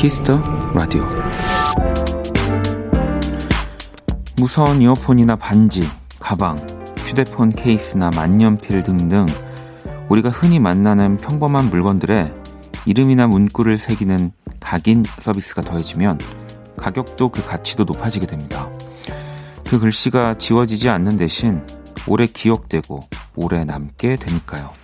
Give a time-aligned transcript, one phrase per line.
[0.00, 0.42] Kiss the
[0.74, 1.04] Radio
[4.38, 5.82] 무선 이어폰이나 반지,
[6.18, 6.56] 가방,
[7.04, 9.26] 휴대폰 케이스나 만년필 등등
[10.08, 12.32] 우리가 흔히 만나는 평범한 물건들에
[12.86, 16.18] 이름이나 문구를 새기는 각인 서비스가 더해지면
[16.78, 18.70] 가격도 그 가치도 높아지게 됩니다.
[19.68, 21.62] 그 글씨가 지워지지 않는 대신
[22.06, 23.00] 오래 기억되고
[23.36, 24.79] 오래 남게 되니까요.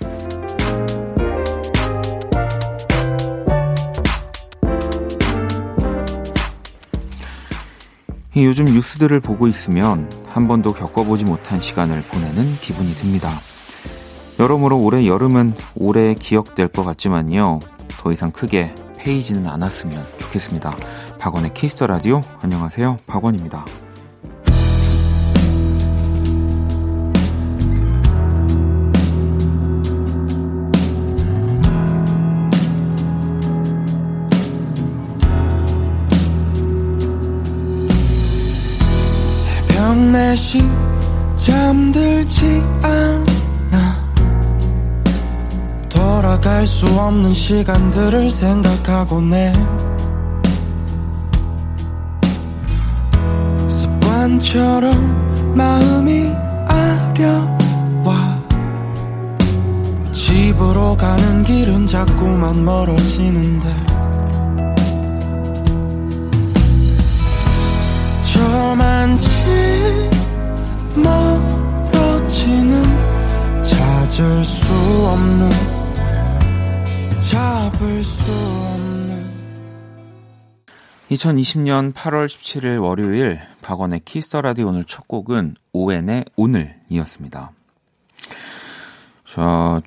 [8.45, 13.31] 요즘 뉴스들을 보고 있으면 한 번도 겪어보지 못한 시간을 보내는 기분이 듭니다.
[14.39, 17.61] 여러모로 올해 여름은 오래 기억될 것 같지만요.
[17.89, 20.77] 더 이상 크게 패이지는 않았으면 좋겠습니다.
[21.19, 22.99] 박원의 Kiss the Radio 안녕하세요.
[23.07, 23.65] 박원입니다.
[39.97, 40.63] 4시
[41.37, 43.97] 잠들지 않아.
[45.89, 49.53] 돌아갈 수 없는 시간들을 생각하고 내
[53.69, 56.33] 습관처럼 마음이
[56.67, 58.37] 아려와.
[60.13, 63.96] 집으로 가는 길은 자꾸만 멀어지는데
[68.37, 69.29] 저만치
[70.95, 72.83] 멀어지는
[73.63, 75.51] 찾을 수 없는
[77.21, 79.27] 잡을 수 없는
[81.11, 87.53] 2020년 8월 17일 월요일 박원의 Kiss the Radio 오늘 첫 곡은 오웬의 오늘이었습니다.
[89.27, 89.81] 자,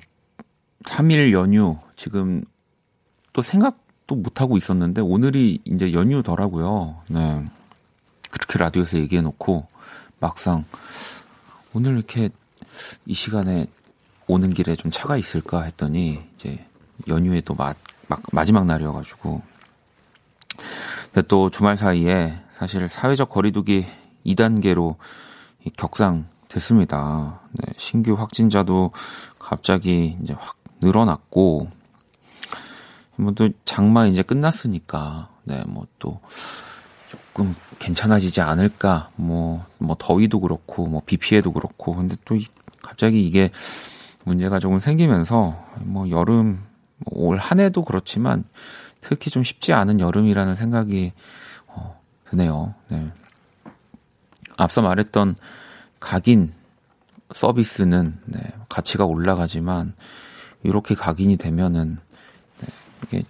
[0.84, 2.42] 3일 연휴 지금
[3.32, 7.02] 또 생각도 못 하고 있었는데 오늘이 이제 연휴더라고요.
[7.08, 7.44] 네.
[8.30, 9.66] 그렇게 라디오에서 얘기해 놓고
[10.18, 10.64] 막상
[11.72, 12.30] 오늘 이렇게
[13.06, 13.66] 이 시간에
[14.26, 16.64] 오는 길에 좀 차가 있을까 했더니 이제
[17.08, 17.74] 연휴에 또 마,
[18.08, 19.42] 막, 마지막 날이어가지고
[21.12, 23.86] 근데 또 주말 사이에 사실 사회적 거리두기
[24.26, 24.96] 2단계로
[25.76, 27.40] 격상됐습니다.
[27.52, 28.92] 네, 신규 확진자도
[29.38, 31.68] 갑자기 이제 확 늘어났고
[33.16, 36.20] 뭐또 장마 이제 끝났으니까 네, 뭐또
[37.40, 39.08] 조금 괜찮아지지 않을까.
[39.16, 41.94] 뭐, 뭐, 더위도 그렇고, 뭐, 비 피해도 그렇고.
[41.94, 42.38] 근데 또
[42.82, 43.50] 갑자기 이게
[44.24, 46.62] 문제가 조금 생기면서, 뭐, 여름,
[46.98, 48.44] 뭐 올한 해도 그렇지만,
[49.00, 51.14] 특히 좀 쉽지 않은 여름이라는 생각이,
[51.68, 52.74] 어, 드네요.
[52.88, 53.10] 네.
[54.58, 55.36] 앞서 말했던
[55.98, 56.52] 각인
[57.32, 59.94] 서비스는, 네, 가치가 올라가지만,
[60.62, 61.96] 이렇게 각인이 되면은,
[62.60, 62.68] 네,
[63.06, 63.22] 이게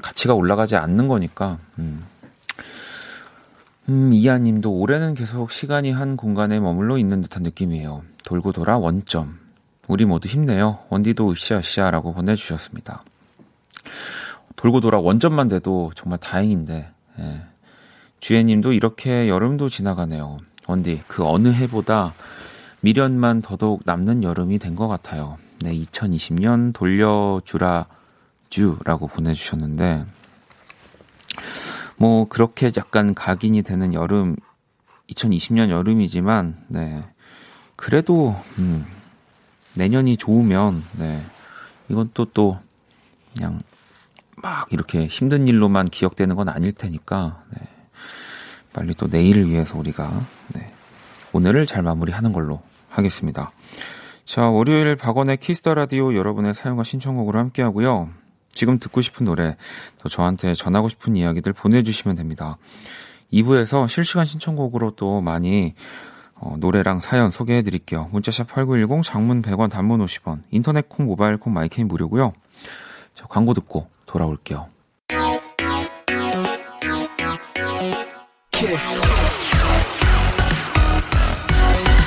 [0.00, 2.06] 가치가 올라가지 않는 거니까, 음,
[3.88, 8.02] 음, 이하님도 올해는 계속 시간이 한 공간에 머물러 있는 듯한 느낌이에요.
[8.24, 9.38] 돌고 돌아 원점.
[9.88, 10.80] 우리 모두 힘내요.
[10.90, 13.02] 원디도 으쌰으쌰라고 보내주셨습니다.
[14.56, 16.90] 돌고 돌아 원점만 돼도 정말 다행인데,
[17.20, 17.42] 예.
[18.20, 20.36] 주혜님도 이렇게 여름도 지나가네요.
[20.66, 22.12] 원디, 그 어느 해보다
[22.80, 25.38] 미련만 더더욱 남는 여름이 된 것 같아요.
[25.62, 27.86] 네, 2020년 돌려주라
[28.50, 30.04] 주라고 보내주셨는데,
[31.98, 34.36] 뭐 그렇게 약간 각인이 되는 여름
[35.10, 37.04] 2020년 여름이지만 네.
[37.76, 38.86] 그래도 음
[39.74, 41.20] 내년이 좋으면 네.
[41.88, 42.58] 이건 또또 또
[43.34, 43.60] 그냥
[44.36, 47.68] 막 이렇게 힘든 일로만 기억되는 건 아닐 테니까 네.
[48.72, 50.08] 빨리 또 내일을 위해서 우리가
[50.54, 50.72] 네.
[51.32, 53.52] 오늘을 잘 마무리하는 걸로 하겠습니다.
[54.24, 58.10] 자, 월요일 박원의 Kiss the Radio 여러분의 사연과 신청곡으로 함께 하고요.
[58.52, 59.56] 지금 듣고 싶은 노래,
[59.98, 62.58] 또 저한테 전하고 싶은 이야기들 보내주시면 됩니다.
[63.32, 65.74] 2부에서 실시간 신청곡으로 또 많이
[66.40, 68.08] 어, 노래랑 사연 소개해 드릴게요.
[68.12, 72.32] 문자 샵 8910, 장문 100원, 단문 50원, 인터넷 콩, 모바일 콩, 마이케이는 무료고요.
[73.14, 74.68] 자, 광고 듣고 돌아올게요.
[78.52, 79.00] 키스.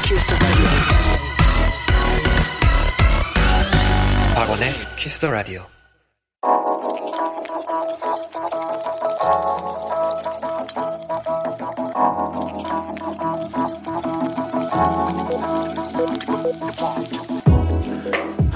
[0.03, 0.35] 키스
[4.35, 5.81] 박원의 키스 더 라디오.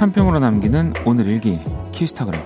[0.05, 1.59] 한 평으로 남기는 오늘 일기
[1.91, 2.39] 키스타그램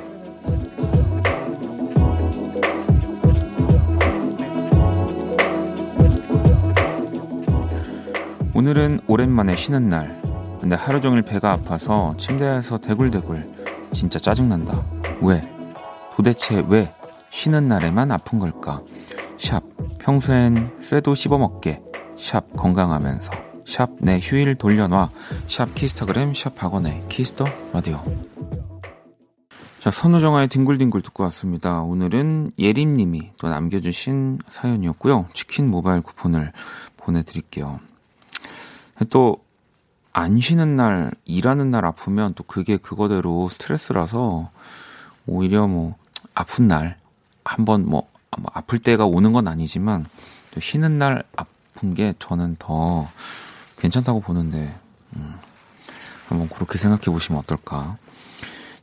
[8.53, 10.21] 오늘은 오랜만에 쉬는 날
[10.61, 13.45] 근데 하루 종일 배가 아파서 침대에서 대굴대굴
[13.91, 14.81] 진짜 짜증난다.
[15.21, 15.41] 왜?
[16.15, 16.95] 도대체 왜
[17.29, 18.79] 쉬는 날에만 아픈 걸까?
[19.37, 19.63] 샵
[19.97, 21.81] 평소엔 쇠도 씹어먹게
[22.17, 25.11] 샵 건강하면서 샵 내 휴일 돌려놔
[25.47, 28.03] 샵 키스타그램 샵 박원의 Kiss the Radio
[29.79, 31.81] 자 선우정아의 뒹굴뒹굴 듣고 왔습니다.
[31.81, 35.27] 오늘은 예림님이 또 남겨주신 사연이었고요.
[35.33, 36.51] 치킨 모바일 쿠폰을
[36.97, 37.79] 보내드릴게요.
[39.09, 39.49] 또
[40.11, 44.49] 안 쉬는 날, 일하는 날 아프면 또 그게 그거대로 스트레스라서
[45.27, 45.95] 오히려 뭐
[46.33, 46.97] 아픈 날
[47.45, 50.05] 한번 뭐, 뭐 아플 때가 오는 건 아니지만
[50.51, 53.07] 또 쉬는 날 아픈 게 저는 더
[53.79, 54.73] 괜찮다고 보는데
[55.15, 55.35] 음,
[56.27, 57.97] 한번 그렇게 생각해 보시면 어떨까.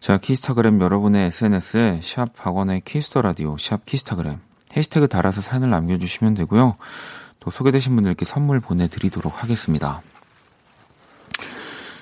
[0.01, 4.39] 자, 키스타그램 여러분의 SNS에 샵 박원의 Kiss the Radio, 샵 키스타그램
[4.77, 6.77] 해시태그 달아서 사연을 남겨주시면 되고요.
[7.41, 10.03] 또 소개되신 분들께 선물 보내드리도록 하겠습니다.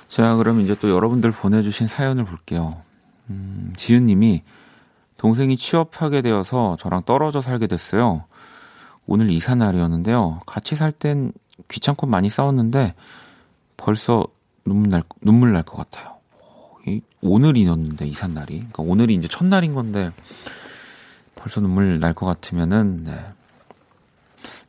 [0.08, 2.82] 자, 그럼 이제 또 여러분들 보내주신 사연을 볼게요.
[3.30, 4.42] 음, 지은님이
[5.16, 8.24] 동생이 취업하게 되어서 저랑 떨어져 살게 됐어요.
[9.06, 10.40] 오늘 이사 날이었는데요.
[10.46, 11.32] 같이 살 땐
[11.74, 12.94] 귀찮고 많이 싸웠는데
[13.76, 14.26] 벌써
[14.64, 16.14] 눈물 날, 눈물 날 것 같아요.
[17.20, 18.56] 오늘이었는데 이사 날이.
[18.58, 20.12] 그러니까 오늘이 이제 첫날인 건데
[21.34, 23.24] 벌써 눈물 날 것 같으면은 네.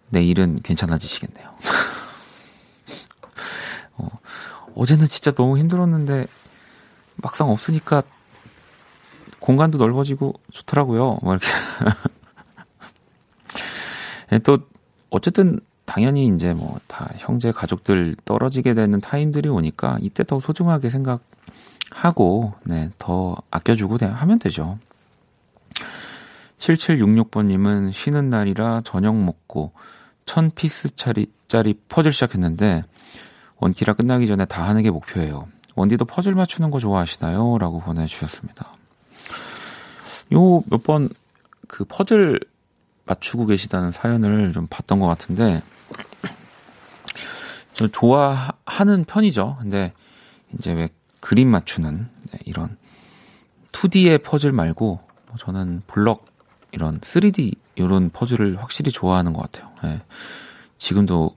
[0.09, 1.53] 내일은 괜찮아지시겠네요.
[3.97, 4.09] 어,
[4.75, 6.27] 어제는 진짜 너무 힘들었는데
[7.17, 8.03] 막상 없으니까
[9.39, 11.19] 공간도 넓어지고 좋더라고요.
[11.21, 11.47] 뭐 이렇게.
[14.31, 14.57] 네, 또
[15.09, 22.53] 어쨌든 당연히 이제 뭐 다 형제 가족들 떨어지게 되는 타임들이 오니까 이때 더 소중하게 생각하고
[22.63, 24.77] 네, 더 아껴주고 하면 되죠.
[26.59, 29.71] 7766번님은 쉬는 날이라 저녁 먹고
[30.25, 32.83] 1000피스짜리 퍼즐 시작했는데
[33.57, 35.47] 원키라 끝나기 전에 다 하는 게 목표예요.
[35.75, 37.57] 원디도 퍼즐 맞추는 거 좋아하시나요?
[37.57, 38.69] 라고 보내주셨습니다.
[40.33, 41.09] 요 몇 번
[41.67, 42.39] 그 퍼즐
[43.05, 45.74] 맞추고 계시다는 사연을 좀 봤던 것 같은데, 저
[47.91, 49.57] 좋아하는 편이죠.
[49.59, 49.93] 근데
[50.57, 50.89] 이제 왜
[51.19, 52.77] 그림 맞추는 네, 이런
[53.71, 56.25] 2D의 퍼즐 말고 뭐 저는 블럭
[56.71, 59.71] 이런 3D 이런 퍼즐을 확실히 좋아하는 것 같아요.
[59.83, 60.01] 네.
[60.77, 61.35] 지금도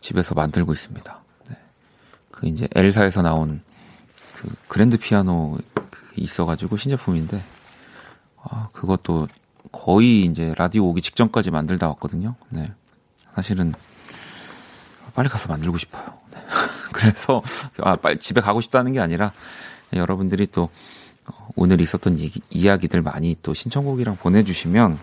[0.00, 1.20] 집에서 만들고 있습니다.
[1.48, 1.56] 네.
[2.30, 3.62] 그 이제 엘사에서 나온
[4.36, 5.58] 그 그랜드 피아노
[6.16, 7.40] 있어가지고 신제품인데
[8.42, 9.28] 아, 그것도
[9.70, 12.34] 거의 이제 라디오 오기 직전까지 만들다 왔거든요.
[12.48, 12.72] 네.
[13.38, 13.72] 사실은
[15.14, 16.04] 빨리 가서 만들고 싶어요.
[16.32, 16.38] 네.
[16.92, 17.40] 그래서
[17.78, 19.32] 아, 빨리 집에 가고 싶다는 게 아니라
[19.92, 20.70] 여러분들이 또
[21.54, 24.98] 오늘 있었던 얘기, 이야기들 많이 또 신청곡이랑 보내주시면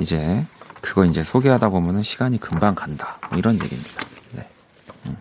[0.00, 0.44] 이제
[0.82, 3.18] 그거 이제 소개하다 보면은 시간이 금방 간다.
[3.30, 4.02] 뭐 이런 얘기입니다.
[4.32, 4.48] 네.
[5.06, 5.16] 음.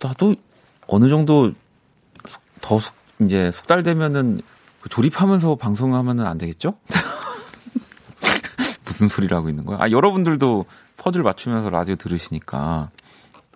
[0.00, 0.36] 나도
[0.86, 1.52] 어느 정도
[2.62, 4.40] 더 숙, 이제 숙달되면은
[4.88, 6.78] 조립하면서 방송하면은 안 되겠죠?
[8.98, 9.78] 무슨 소리를 하고 있는 거야?
[9.80, 10.66] 아, 여러분들도
[10.96, 12.90] 퍼즐 맞추면서 라디오 들으시니까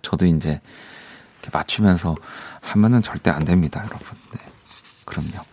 [0.02, 0.60] 저도 이제
[1.52, 2.14] 맞추면서
[2.60, 4.06] 하면은 절대 안 됩니다, 여러분.
[4.30, 4.38] 네.
[5.04, 5.44] 그럼요.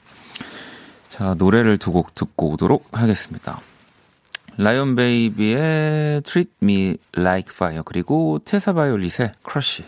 [1.09, 3.59] 자, 노래를 두 곡 듣고 오도록 하겠습니다.
[4.57, 9.85] 라이온 베이비의 Treat Me Like Fire 그리고 테사 바이올릿의 Crush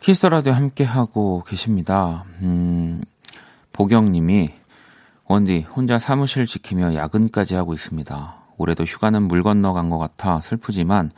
[0.00, 2.24] 키스 라디오 함께 하고 계십니다.
[2.40, 3.02] 음,
[3.72, 4.54] 보경님이
[5.26, 8.43] 원디 혼자 사무실 지키며 야근까지 하고 있습니다.
[8.58, 11.10] 올해도 휴가는 물 건너 간 것 같아 슬프지만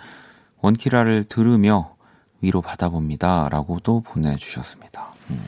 [0.61, 1.95] 원키라를 들으며
[2.40, 3.49] 위로 받아봅니다.
[3.50, 5.12] 라고도 보내주셨습니다.
[5.31, 5.40] 음.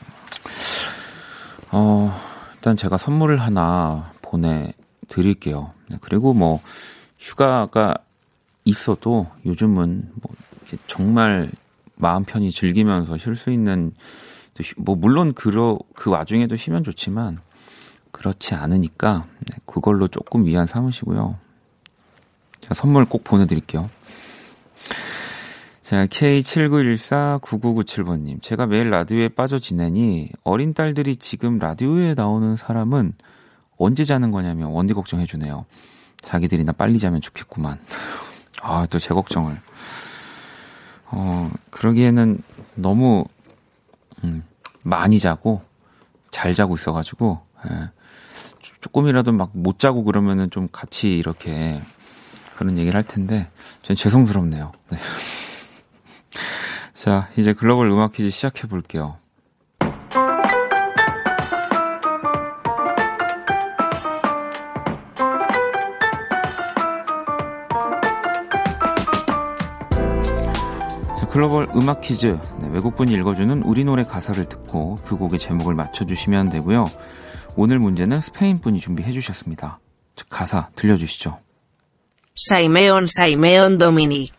[1.71, 2.11] 어,
[2.55, 5.71] 일단 제가 선물을 하나 보내드릴게요.
[5.89, 6.61] 네, 그리고 뭐,
[7.17, 7.95] 휴가가
[8.65, 10.35] 있어도 요즘은 뭐,
[10.87, 11.49] 정말
[11.95, 13.91] 마음 편히 즐기면서 쉴 수 있는,
[14.77, 17.39] 뭐, 물론 그러, 그 와중에도 쉬면 좋지만,
[18.11, 21.37] 그렇지 않으니까, 네, 그걸로 조금 위안 삼으시고요.
[22.73, 23.89] 선물 꼭 보내드릴게요.
[25.81, 28.41] 자, K79149997번님.
[28.43, 33.13] 제가 매일 라디오에 빠져 지내니 어린 딸들이 지금 라디오에 나오는 사람은
[33.77, 35.65] 언제 자는 거냐면 원디 걱정해주네요.
[36.21, 37.79] 자기들이나 빨리 자면 좋겠구만.
[38.61, 39.57] 아, 또 제 걱정을.
[41.11, 42.39] 어, 그러기에는
[42.75, 43.25] 너무,
[44.23, 44.43] 음,
[44.83, 45.63] 많이 자고,
[46.29, 47.89] 잘 자고 있어가지고, 예,
[48.81, 51.81] 조금이라도 막 못 자고 그러면은 좀 같이 이렇게
[52.59, 53.49] 그런 얘기를 할 텐데,
[53.83, 54.73] 전 죄송스럽네요.
[54.89, 54.97] 네.
[56.93, 59.15] 자, 이제 글로벌 음악 퀴즈 시작해 볼게요.
[71.29, 72.37] 글로벌 음악 퀴즈.
[72.59, 76.91] 네, 외국분이 읽어주는 우리 노래 가사를 듣고 그 곡의 제목을 맞춰주시면 되고요.
[77.55, 79.79] 오늘 문제는 스페인 분이 준비해 주셨습니다.
[80.27, 81.39] 가사 들려주시죠.
[82.47, 84.33] 사이메온 사이메온 도미닉.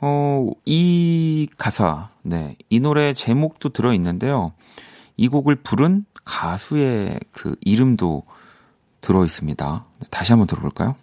[0.00, 4.52] 어, 이 가사, 네, 이 노래 제목도 들어 있는데요.
[5.16, 8.22] 이 곡을 부른 가수의 그 이름도
[9.00, 9.84] 들어 있습니다.
[9.98, 10.94] 네, 다시 한번 들어볼까요?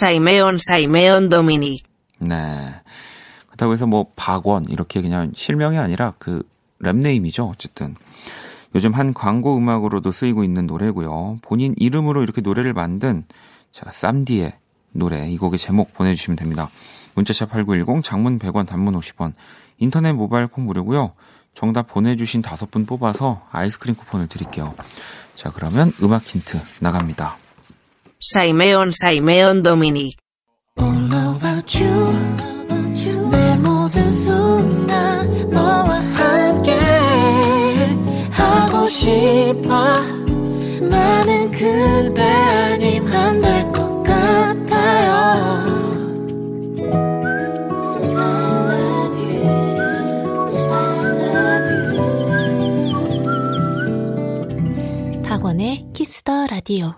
[0.00, 1.84] 사이메온 사이메온 도미닉.
[2.20, 2.74] 네.
[3.46, 6.42] 그렇다고 해서 뭐 박원 이렇게 그냥 실명이 아니라 그
[6.80, 7.50] rap name이죠.
[7.50, 7.96] 어쨌든
[8.76, 11.38] 요즘 한 광고 음악으로도 쓰이고 있는 노래고요.
[11.42, 13.24] 본인 이름으로 이렇게 노래를 만든
[13.72, 14.52] 자 쌈디의
[14.92, 16.68] 노래 이 곡의 제목 보내주시면 됩니다.
[17.14, 19.32] 문자샵 8910 장문 100원 단문 50원
[19.78, 21.12] 인터넷 모바일 콩 무료고요.
[21.54, 24.74] 정답 보내주신 다섯 분 뽑아서 아이스크림 쿠폰을 드릴게요.
[25.34, 27.36] 자 그러면 음악 힌트 나갑니다.
[28.20, 30.16] 사이메온 사이메온 도미닉.
[30.80, 32.48] All about you.
[33.30, 36.72] 내 모든 순간 너와 함께
[38.30, 39.92] 하고 싶어
[40.80, 42.47] 나는 그대
[56.28, 56.94] 키스더 라디오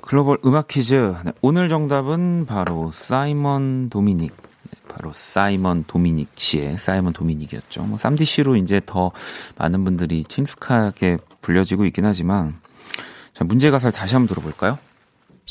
[0.00, 1.16] 글로벌 음악 퀴즈.
[1.24, 4.32] 네, 오늘 정답은 바로 사이먼 도미닉
[4.88, 7.82] 바로 사이먼 도미닉 씨의 사이먼 도미닉이었죠.
[7.82, 9.10] 뭐 쌈디 씨로 이제 더
[9.56, 12.60] 많은 분들이 친숙하게 불려지고 있긴 하지만
[13.34, 14.78] 자, 문제 가사를 다시 한번 들어볼까요?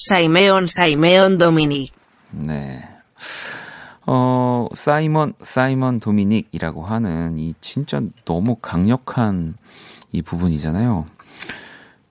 [0.07, 1.93] 사이메온 사이메온 도미닉.
[2.31, 2.81] 네.
[4.05, 9.55] 어, 사이먼 사이먼 도미닉이라고 하는 이 진짜 너무 강력한
[10.13, 11.16] 이 부분이잖아요.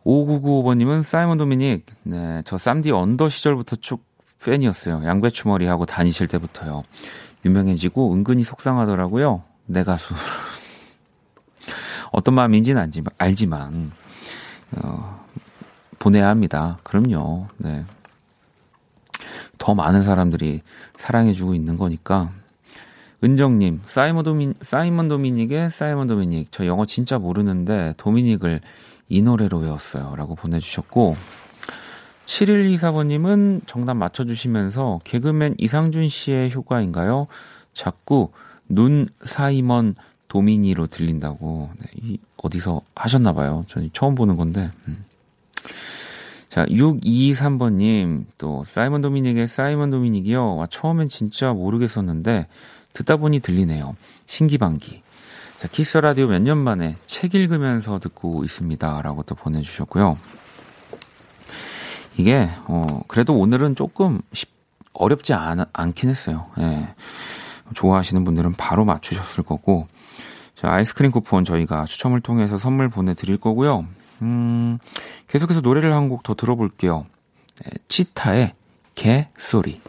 [0.06, 4.04] 5995번님은 사이먼 도미닉, 네, 저 쌈디 언더 시절부터 쭉
[4.44, 5.02] 팬이었어요.
[5.04, 6.84] 양배추 머리 하고 다니실 때부터요.
[7.44, 9.42] 유명해지고 은근히 속상하더라고요.
[9.66, 10.14] 내 가수.
[12.12, 13.92] 어떤 마음인지는 알지만, 알지만
[14.80, 15.26] 어,
[15.98, 16.78] 보내야 합니다.
[16.84, 17.48] 그럼요.
[17.58, 17.84] 네.
[19.58, 20.62] 더 많은 사람들이
[20.98, 22.30] 사랑해주고 있는 거니까.
[23.24, 26.52] 은정님, 사이먼 도미, 사이먼 도미닉의 사이먼 도미닉.
[26.52, 28.60] 저 영어 진짜 모르는데 도미닉을
[29.08, 30.14] 이 노래로 외웠어요.
[30.16, 31.16] 라고 보내주셨고,
[32.26, 37.28] 7124번님은 정답 맞춰주시면서 개그맨 이상준 씨의 효과인가요?
[37.72, 38.30] 자꾸
[38.68, 39.94] 눈 사이먼
[40.28, 41.70] 도미니로 들린다고.
[41.78, 43.64] 네, 이, 어디서 하셨나봐요.
[43.68, 44.70] 저는 처음 보는 건데.
[44.88, 45.04] 음.
[46.48, 50.56] 자, 623번님, 또, 사이먼 도미닉의 사이먼 도미닉이요.
[50.56, 52.46] 와, 처음엔 진짜 모르겠었는데,
[52.94, 53.94] 듣다 보니 들리네요.
[54.24, 55.02] 신기방기.
[55.60, 59.00] 자, 키스 라디오 몇 년 만에 책 읽으면서 듣고 있습니다.
[59.02, 60.18] 라고 또 보내주셨고요.
[62.18, 64.50] 이게 어 그래도 오늘은 조금 쉽,
[64.92, 66.46] 어렵지 않, 않긴 했어요.
[66.58, 66.94] 예.
[67.74, 69.88] 좋아하시는 분들은 바로 맞추셨을 거고
[70.54, 73.86] 자, 아이스크림 쿠폰 저희가 추첨을 통해서 선물 보내드릴 거고요.
[74.22, 74.78] 음,
[75.28, 77.06] 계속해서 노래를 한 곡 더 들어볼게요.
[77.66, 78.54] 예, 치타의
[78.94, 79.80] 개 소리.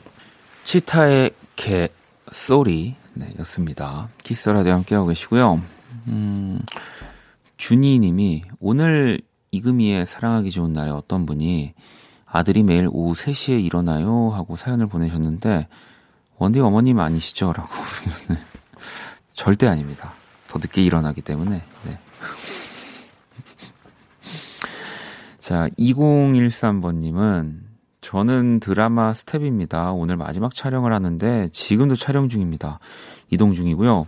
[0.65, 1.87] 치타의 개
[2.31, 2.95] 소리.
[3.17, 4.07] 네, 였습니다.
[4.21, 5.59] 키스라디오 함께하고 계시고요.
[6.07, 6.59] 음,
[7.57, 11.73] 준이 님이 오늘 이금희의 사랑하기 좋은 날에 어떤 분이
[12.27, 15.67] 아들이 매일 오후 3시에 일어나요 하고 사연을 보내셨는데
[16.37, 17.53] 원디 어머님 아니시죠?
[17.53, 17.69] 라고
[19.33, 20.13] 절대 아닙니다.
[20.47, 21.97] 더 늦게 일어나기 때문에 네.
[25.39, 27.66] 자 2013번님은
[28.07, 29.91] 저는 드라마 스텝입니다.
[29.91, 32.79] 오늘 마지막 촬영을 하는데 지금도 촬영 중입니다.
[33.29, 34.07] 이동 중이고요.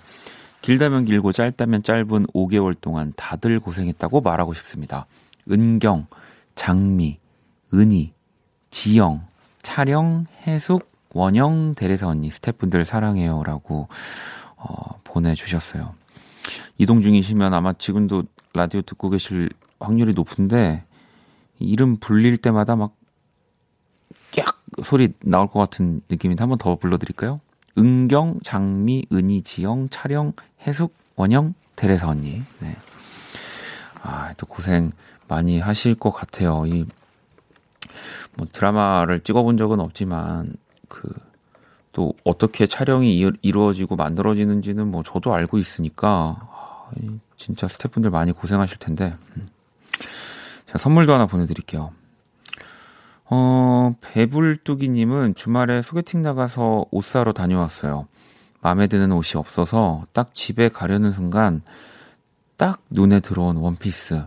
[0.61, 5.05] 길다면 길고 짧다면 짧은 5개월 동안 다들 고생했다고 말하고 싶습니다.
[5.51, 6.07] 은경,
[6.55, 7.19] 장미,
[7.73, 8.13] 은희,
[8.69, 9.27] 지영,
[9.63, 13.43] 촬영, 해숙, 원영, 대리사 언니, 스태프분들 사랑해요.
[13.43, 13.89] 라고,
[14.55, 15.93] 어, 보내주셨어요.
[16.77, 20.85] 이동 중이시면 아마 지금도 라디오 듣고 계실 확률이 높은데,
[21.59, 22.98] 이름 불릴 때마다 막, 깍!
[24.83, 27.39] 소리 나올 것 같은 느낌인데 한 번 더 불러드릴까요?
[27.77, 30.33] 은경, 장미, 은희, 지영, 촬영,
[30.67, 32.41] 해숙, 원영, 대레사 언니.
[32.59, 32.75] 네.
[34.01, 34.91] 아, 또 고생
[35.27, 36.65] 많이 하실 것 같아요.
[36.65, 36.85] 이,
[38.35, 40.53] 뭐 드라마를 찍어본 적은 없지만,
[40.87, 41.09] 그,
[41.91, 46.89] 또 어떻게 촬영이 이루어지고 만들어지는지는 뭐 저도 알고 있으니까, 아,
[47.37, 49.15] 진짜 스태프분들 많이 고생하실 텐데.
[49.37, 49.47] 음.
[50.67, 51.91] 자, 선물도 하나 보내드릴게요.
[53.29, 58.07] 어, 배불뚝이님은 주말에 소개팅 나가서 옷 사러 다녀왔어요.
[58.61, 61.61] 마음에 드는 옷이 없어서 딱 집에 가려는 순간
[62.57, 64.25] 딱 눈에 들어온 원피스.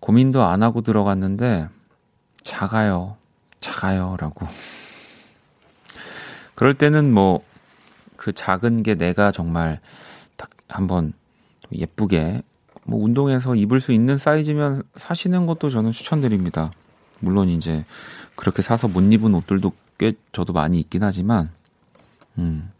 [0.00, 1.68] 고민도 안 하고 들어갔는데
[2.42, 3.16] 작아요.
[3.60, 4.16] 작아요.
[4.18, 4.46] 라고.
[6.54, 7.50] 그럴 때는 뭐
[8.20, 9.80] 그 작은 게 내가 정말
[10.36, 11.14] 딱 한번
[11.72, 12.42] 예쁘게
[12.84, 16.70] 뭐 운동해서 입을 수 있는 사이즈면 사시는 것도 저는 추천드립니다.
[17.20, 17.84] 물론 이제
[18.34, 21.50] 그렇게 사서 못 입은 옷들도 꽤 저도 많이 있긴 하지만
[22.38, 22.70] 음.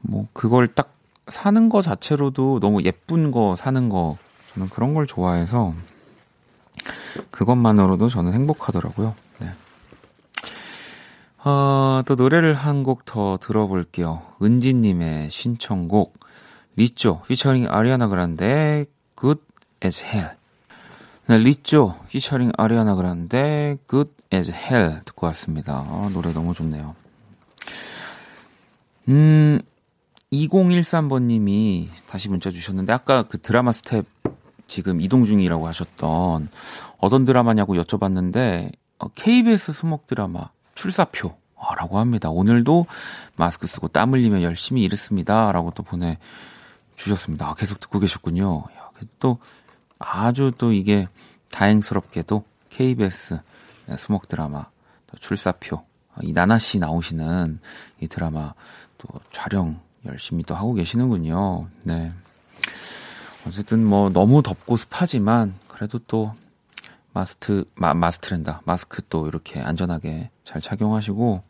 [0.00, 0.92] 뭐 그걸 딱
[1.28, 4.16] 사는 거 자체로도 너무 예쁜 거 사는 거
[4.54, 5.74] 저는 그런 걸 좋아해서
[7.30, 9.14] 그것만으로도 저는 행복하더라고요.
[9.40, 9.50] 네.
[11.44, 14.22] 어, 또 노래를 한 곡 더 들어볼게요.
[14.42, 16.18] 은지님의 신청곡
[16.76, 18.86] 리쪼 피처링 아리아나 그란데
[19.18, 19.40] Good
[19.84, 20.30] as Hell.
[21.26, 25.72] 네, 리쪼 피처링 아리아나 그란데 Good as Hell 듣고 왔습니다.
[25.74, 26.94] 아, 노래 너무 좋네요.
[29.08, 29.58] 음,
[30.30, 34.04] 2013번님이 다시 문자 주셨는데 아까 그 드라마 스텝
[34.66, 36.50] 지금 이동 중이라고 하셨던
[36.98, 38.72] 어떤 드라마냐고 여쭤봤는데
[39.14, 41.34] KBS 어, 수목 드라마 출사표
[41.78, 42.28] 라고 합니다.
[42.28, 42.84] 오늘도
[43.36, 45.52] 마스크 쓰고 땀 흘리며 열심히 일했습니다.
[45.52, 47.48] 라고 또 보내주셨습니다.
[47.48, 48.64] 아, 계속 듣고 계셨군요.
[49.18, 49.38] 또
[49.98, 51.08] 아주 또 이게
[51.50, 53.40] 다행스럽게도 KBS
[53.96, 54.66] 수목 드라마
[55.20, 55.84] 출사표
[56.22, 57.60] 이 나나 씨 나오시는
[58.00, 58.54] 이 드라마
[58.98, 61.68] 또 촬영 열심히 또 하고 계시는군요.
[61.84, 62.12] 네.
[63.46, 66.34] 어쨌든 뭐 너무 덥고 습하지만 그래도 또
[67.12, 71.42] 마스트 마, 마스트랜다 마스크 또 이렇게 안전하게 잘 착용하시고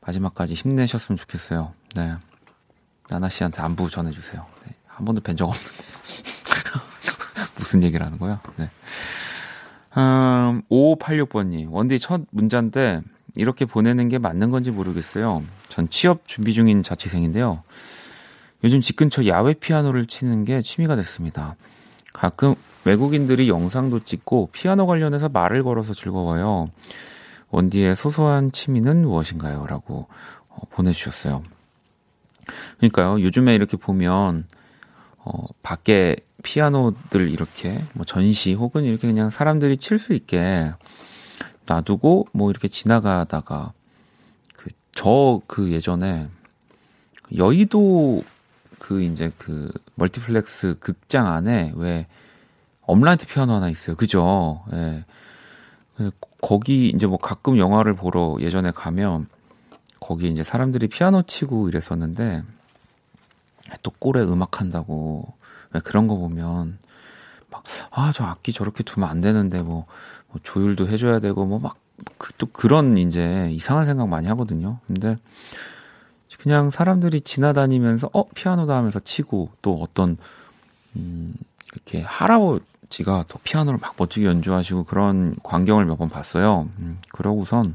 [0.00, 1.74] 마지막까지 힘내셨으면 좋겠어요.
[1.96, 2.14] 네.
[3.08, 4.44] 나나 씨한테 안부 전해주세요.
[4.66, 4.74] 네.
[4.86, 5.84] 한 번도 뵌 적 없는데
[7.68, 8.40] 무슨 얘기를 하는 거야?
[8.56, 8.70] 네.
[9.98, 13.02] 음, 5586번님 원디 첫 문자인데
[13.34, 15.42] 이렇게 보내는 게 맞는 건지 모르겠어요.
[15.68, 17.62] 전 취업 준비 중인 자취생인데요.
[18.64, 21.56] 요즘 집 근처 야외 피아노를 치는 게 취미가 됐습니다.
[22.14, 22.54] 가끔
[22.86, 26.68] 외국인들이 영상도 찍고 피아노 관련해서 말을 걸어서 즐거워요.
[27.50, 29.66] 원디의 소소한 취미는 무엇인가요?
[29.66, 30.08] 라고
[30.48, 31.42] 어, 보내주셨어요.
[32.78, 34.46] 그러니까요, 요즘에 이렇게 보면,
[35.18, 40.72] 어, 밖에 피아노들 이렇게 뭐 전시 혹은 이렇게 그냥 사람들이 칠 수 있게
[41.66, 43.72] 놔두고 뭐 이렇게 지나가다가
[44.54, 46.28] 그, 저그 예전에
[47.36, 48.22] 여의도
[48.78, 52.06] 그 이제 그 멀티플렉스 극장 안에 왜
[52.82, 53.96] 업라이트 피아노 하나 있어요.
[53.96, 54.64] 그죠?
[54.72, 55.04] 예.
[55.96, 59.26] 그 거기 이제 뭐 가끔 영화를 보러 예전에 가면
[60.00, 62.44] 거기 이제 사람들이 피아노 치고 이랬었는데
[63.82, 65.34] 또 꼴에 음악 한다고
[65.84, 66.78] 그런 거 보면
[67.50, 69.86] 막 아 저 악기 저렇게 두면 안 되는데 뭐,
[70.28, 71.76] 뭐 조율도 해줘야 되고 뭐 막또
[72.18, 74.78] 그, 그런 이제 이상한 생각 많이 하거든요.
[74.86, 75.16] 근데
[76.40, 80.16] 그냥 사람들이 지나다니면서 어 피아노다 하면서 치고 또 어떤
[80.96, 81.34] 음
[81.72, 86.68] 이렇게 할아버지가 또 피아노를 막 멋지게 연주하시고 그런 광경을 몇 번 봤어요.
[86.78, 87.74] 음, 그러고선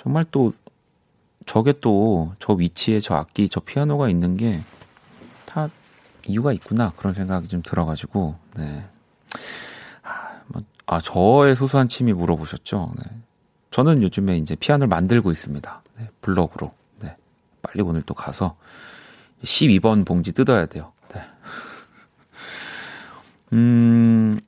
[0.00, 0.52] 정말 또
[1.46, 4.62] 저게 또 저 위치에 저 악기 저 피아노가 있는 게다
[6.28, 8.84] 이유가 있구나 그런 생각이 좀 들어가지고 네.
[10.02, 12.92] 아, 뭐, 아 저의 소소한 취미 물어보셨죠?
[12.98, 13.04] 네.
[13.70, 15.82] 저는 요즘에 이제 피아노를 만들고 있습니다.
[15.98, 16.72] 네, 블럭으로.
[17.66, 18.56] 빨리 오늘 또 가서
[19.42, 20.92] 12번 봉지 뜯어야 돼요.
[21.12, 21.20] 네.
[23.52, 24.38] 음,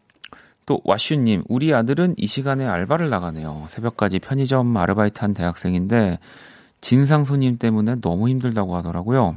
[0.66, 3.66] 또 와슈님, 우리 아들은 이 시간에 알바를 나가네요.
[3.68, 6.18] 새벽까지 편의점 아르바이트 한 대학생인데
[6.80, 9.36] 진상 손님 때문에 너무 힘들다고 하더라고요.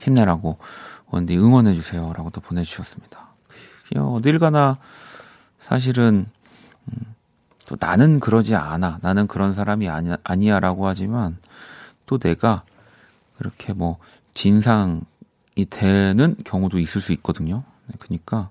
[0.00, 0.58] 힘내라고
[1.10, 3.26] 원디 응원해 주세요 라고 또 보내주셨습니다.
[3.96, 4.78] 어딜 가나
[5.60, 6.26] 사실은
[6.86, 7.14] 음,
[7.66, 11.38] 또 나는 그러지 않아, 나는 그런 사람이 아니야, 아니야 라고 하지만
[12.06, 12.62] 또 내가
[13.40, 13.98] 이렇게 뭐
[14.34, 15.00] 진상이
[15.70, 17.64] 되는 경우도 있을 수 있거든요.
[17.86, 18.50] 네, 그러니까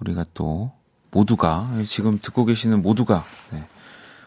[0.00, 0.72] 우리가 또
[1.10, 3.64] 모두가 지금 듣고 계시는 모두가 네,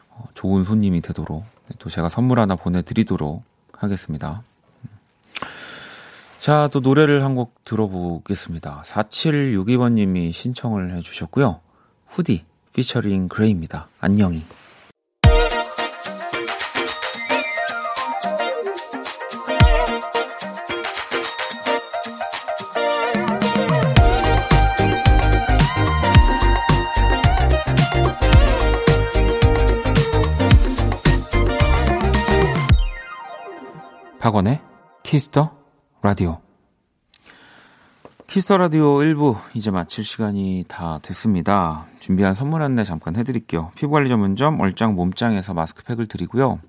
[0.10, 4.44] 어, 좋은 손님이 되도록 네, 또 제가 선물 하나 보내드리도록 하겠습니다.
[6.42, 8.82] 자, 또 노래를 한 곡 들어보겠습니다.
[8.88, 11.60] 4762번님이 신청을 해주셨고요.
[12.08, 13.90] 후디 피처링 그레이입니다.
[14.00, 14.44] 안녕히.
[34.20, 34.60] 박원의
[35.04, 35.61] 키스터
[36.04, 36.40] 라디오.
[38.26, 41.86] 키스터 라디오 1부 이제 마칠 시간이 다 됐습니다.
[42.00, 43.72] 준비한 선물 안내 잠깐 해드릴게요.
[43.76, 46.60] 피부관리 전문점 얼짱 몸짱에서 마스크팩을 드리고요.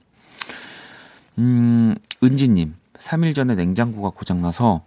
[1.39, 4.83] 음, 은지님, 3일 전에 냉장고가 고장나서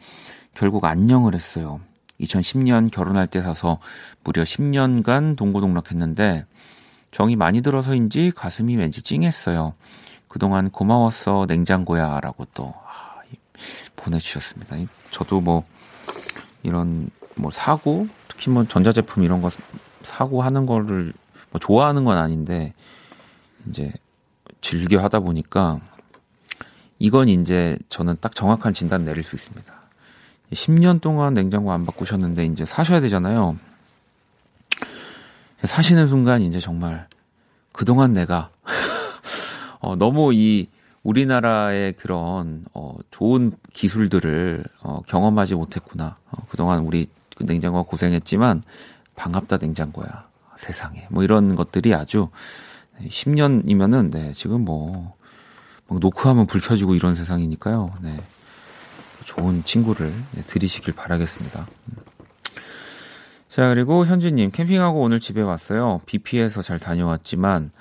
[0.54, 1.80] 결국 안녕을 했어요.
[2.22, 3.80] 2010년 결혼할 때 사서
[4.24, 6.46] 무려 10년간 동고동락했는데
[7.10, 9.74] 정이 많이 들어서인지 가슴이 왠지 찡했어요.
[10.28, 13.16] 그동안 고마웠어 냉장고야 라고 또 아,
[14.06, 14.78] 보내주셨습니다.
[15.12, 15.66] 저도 뭐
[16.64, 19.50] 이런 뭐 사고 특히 뭐 전자제품 이런 거
[20.04, 21.14] 사고 하는 거를
[21.52, 22.74] 뭐 좋아하는 건 아닌데
[23.68, 23.92] 이제
[24.62, 25.80] 즐겨 하다 보니까
[27.00, 29.74] 이건 이제 저는 딱 정확한 진단 내릴 수 있습니다.
[30.54, 33.58] 10년 동안 냉장고 안 바꾸셨는데 이제 사셔야 되잖아요.
[35.64, 37.08] 사시는 순간 이제 정말
[37.72, 38.52] 그동안 내가
[39.80, 40.70] 어, 너무 이
[41.06, 46.18] 우리나라의 그런 어, 좋은 기술들을 어, 경험하지 못했구나.
[46.32, 48.64] 어, 그동안 우리 그 냉장고가 고생했지만
[49.16, 50.28] 반갑다 냉장고야.
[50.58, 51.08] 세상에.
[51.12, 52.30] 뭐 이런 것들이 아주
[53.00, 55.16] 10년이면은 네, 지금 뭐,
[55.88, 57.94] 뭐 노크하면 불 켜지고 이런 세상이니까요.
[58.02, 58.20] 네.
[59.26, 61.68] 좋은 친구를 네, 들이시길 바라겠습니다.
[63.48, 66.02] 자, 그리고 현주님, 캠핑하고 오늘 집에 왔어요.
[66.06, 67.72] 비 피해서 잘 다녀왔지만,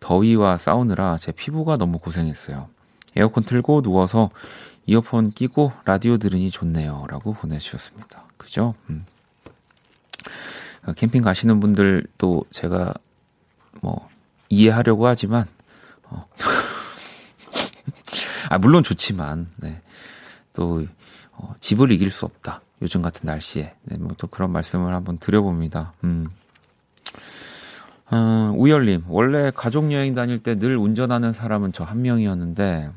[0.00, 2.68] 더위와 싸우느라 제 피부가 너무 고생했어요.
[3.16, 4.30] 에어컨 틀고 누워서
[4.86, 7.06] 이어폰 끼고 라디오 들으니 좋네요.
[7.08, 8.24] 라고 보내주셨습니다.
[8.36, 8.74] 그죠?
[8.90, 9.04] 음.
[10.86, 12.92] 어, 캠핑 가시는 분들 또 제가
[13.80, 14.08] 뭐
[14.48, 15.46] 이해하려고 하지만,
[16.04, 16.26] 어.
[18.50, 19.80] 아, 물론 좋지만, 네.
[20.52, 20.84] 또,
[21.32, 22.60] 어, 집을 이길 수 없다.
[22.82, 23.74] 요즘 같은 날씨에.
[23.84, 25.92] 네, 뭐 또 그런 말씀을 한번 드려봅니다.
[26.04, 26.28] 음.
[28.10, 32.90] 어, 우열님, 원래 가족여행 다닐 때 늘 운전하는 사람은 저 한 명이었는데,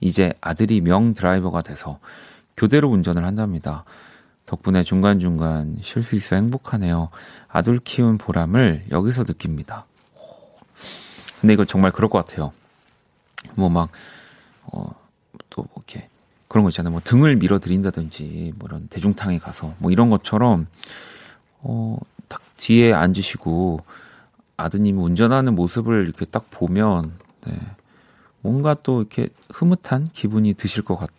[0.00, 1.98] 이제 아들이 명 드라이버가 돼서
[2.56, 3.84] 교대로 운전을 한답니다.
[4.46, 7.10] 덕분에 중간중간 쉴 수 있어 행복하네요.
[7.48, 9.86] 아들 키운 보람을 여기서 느낍니다.
[11.40, 12.52] 근데 이거 정말 그럴 것 같아요.
[13.54, 13.90] 뭐 막,
[14.64, 14.94] 어,
[15.50, 16.08] 또 뭐 이렇게
[16.48, 16.92] 그런 거 있잖아요.
[16.92, 20.66] 뭐 등을 밀어드린다든지, 뭐 이런 대중탕에 가서, 뭐 이런 것처럼,
[21.60, 23.80] 어, 딱 뒤에 앉으시고,
[24.56, 27.12] 아드님이 운전하는 모습을 이렇게 딱 보면,
[27.46, 27.58] 네,
[28.46, 31.10] 뭔가 또 이렇게 흐뭇한 기분이 드실 것 같,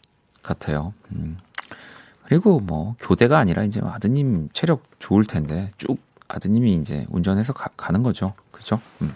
[0.42, 0.94] 같아요.
[1.12, 1.38] 음.
[2.24, 8.02] 그리고 뭐, 교대가 아니라 이제 아드님 체력 좋을 텐데, 쭉 아드님이 이제 운전해서 가, 는
[8.02, 8.34] 거죠.
[8.52, 8.80] 그죠?
[9.02, 9.14] 음.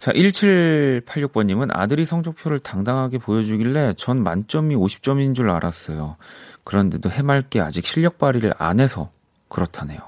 [0.00, 6.16] 자, 1786번님은 아들이 성적표를 당당하게 보여주길래 전 만점이 50점인 줄 알았어요.
[6.64, 9.10] 그런데도 해맑게 아직 실력 발휘를 안 해서
[9.48, 10.00] 그렇다네요.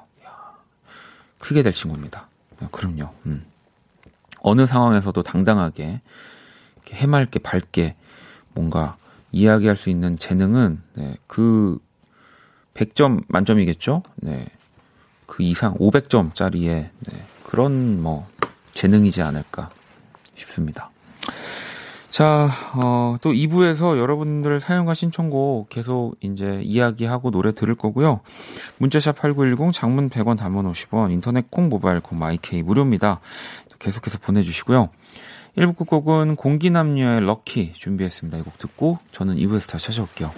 [1.38, 2.26] 크게 될 친구입니다.
[2.60, 3.14] 네, 그럼요.
[3.26, 3.44] 음.
[4.40, 6.00] 어느 상황에서도 당당하게
[6.90, 7.96] 해맑게 밝게
[8.54, 8.96] 뭔가
[9.32, 11.78] 이야기할 수 있는 재능은 네, 그
[12.74, 14.02] 100점 만점이겠죠?
[14.16, 14.46] 네.
[15.26, 18.26] 그 이상 500점짜리의 네, 그런 뭐
[18.72, 19.70] 재능이지 않을까
[20.36, 20.90] 싶습니다.
[22.10, 28.20] 자, 어, 또 2부에서 여러분들 사연과 신청곡 계속 이제 이야기하고 노래 들을 거고요.
[28.78, 33.20] 문자샵 8910 장문 100원 단문 50원 인터넷 콩 모바일 콩 마이케이 무료입니다.
[33.78, 34.90] 계속해서 보내주시고요.
[35.56, 38.38] 1부 끝곡은 공기남녀의 럭키 준비했습니다.
[38.38, 40.30] 이 곡 듣고 저는 2부에서 다시 찾아올게요.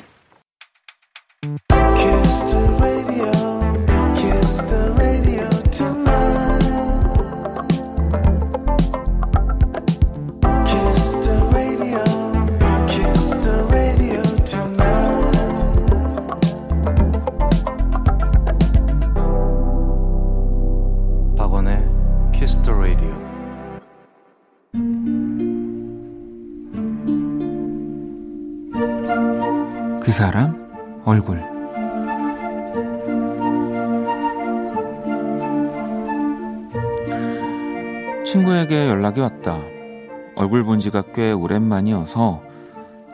[41.81, 42.43] 꽤 오랜만이어서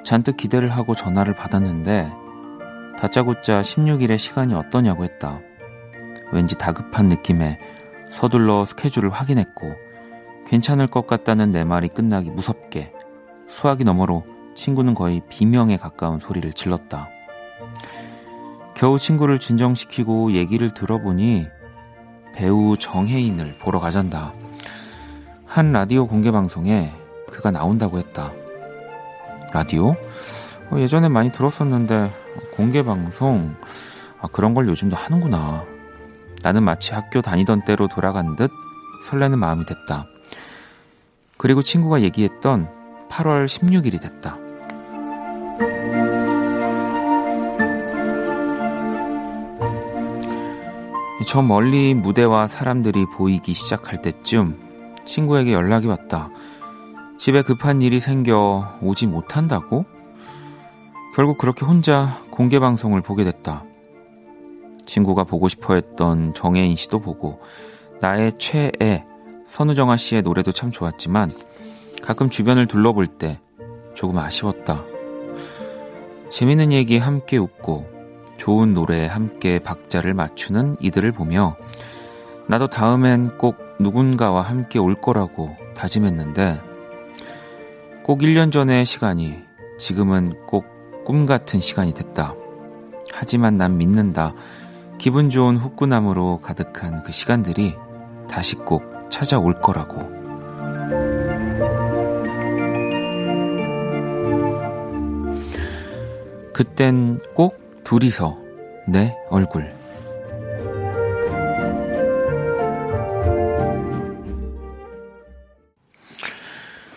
[0.05, 2.11] 잔뜩 기대를 하고 전화를 받았는데
[2.99, 5.41] 다짜고짜 16일의 시간이 어떠냐고 했다.
[6.33, 7.59] 왠지 다급한 느낌에
[8.11, 9.75] 서둘러 스케줄을 확인했고
[10.49, 12.93] 괜찮을 것 같다는 내 말이 끝나기 무섭게
[13.49, 14.25] 수화기 너머로
[14.55, 17.09] 친구는 거의 비명에 가까운 소리를 질렀다.
[18.75, 21.47] 겨우 친구를 진정시키고 얘기를 들어보니
[22.35, 24.35] 배우 정혜인을 보러 가잔다.
[25.47, 26.93] 한 라디오 공개 방송에
[27.31, 28.33] 그가 나온다고 했다.
[29.53, 29.97] 라디오?
[30.71, 32.13] 어, 예전에 많이 들었었는데
[32.55, 33.55] 공개 방송
[34.21, 35.65] 아, 그런 걸 요즘도 하는구나.
[36.43, 38.51] 나는 마치 학교 다니던 때로 돌아간 듯
[39.09, 40.07] 설레는 마음이 됐다.
[41.37, 42.69] 그리고 친구가 얘기했던
[43.11, 44.39] 8월 16일이 됐다.
[51.27, 54.57] 저 멀리 무대와 사람들이 보이기 시작할 때쯤
[55.05, 56.31] 친구에게 연락이 왔다.
[57.19, 59.85] 집에 급한 일이 생겨 오지 못한다고?
[61.15, 63.65] 결국 그렇게 혼자 공개 방송을 보게 됐다.
[64.85, 67.41] 친구가 보고 싶어 했던 정혜인 씨도 보고
[68.01, 69.05] 나의 최애
[69.47, 71.31] 선우정아 씨의 노래도 참 좋았지만
[72.03, 73.41] 가끔 주변을 둘러볼 때
[73.95, 74.85] 조금 아쉬웠다.
[76.31, 77.87] 재밌는 얘기 함께 웃고
[78.37, 81.57] 좋은 노래에 함께 박자를 맞추는 이들을 보며
[82.47, 86.76] 나도 다음엔 꼭 누군가와 함께 올 거라고 다짐했는데
[88.07, 89.43] 꼭 1년 전의 시간이
[89.79, 92.35] 지금은 꼭 꿈 같은 시간이 됐다.
[93.13, 94.35] 하지만 난 믿는다.
[94.99, 97.77] 기분 좋은 후끈함으로 가득한 그 시간들이
[98.29, 100.01] 다시 꼭 찾아올 거라고.
[106.53, 108.37] 그땐 꼭 둘이서
[108.89, 109.76] 내 얼굴.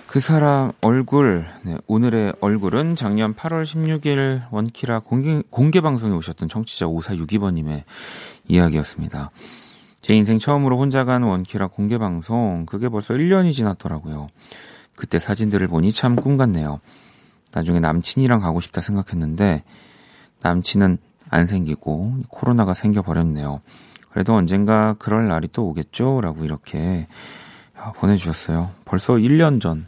[0.10, 6.88] 그 사람 얼굴, 네, 오늘의 얼굴은 작년 8월 16일 원키라 공개, 공개 방송에 오셨던 청취자
[6.88, 7.84] 5462번님의
[8.48, 9.30] 이야기였습니다.
[10.02, 14.30] 제 인생 처음으로 혼자 간 원키라 공개 방송, 그게 벌써 1년이 지났더라고요.
[14.96, 16.80] 그때 사진들을 보니 참 꿈 같네요.
[17.52, 19.64] 나중에 남친이랑 가고 싶다 생각했는데,
[20.42, 20.98] 남친은
[21.30, 23.62] 안 생기고, 코로나가 생겨버렸네요.
[24.10, 26.22] 그래도 언젠가 그럴 날이 또 오겠죠?
[26.22, 27.08] 라고 이렇게
[27.98, 28.72] 보내주셨어요.
[28.86, 29.88] 벌써 1년 전.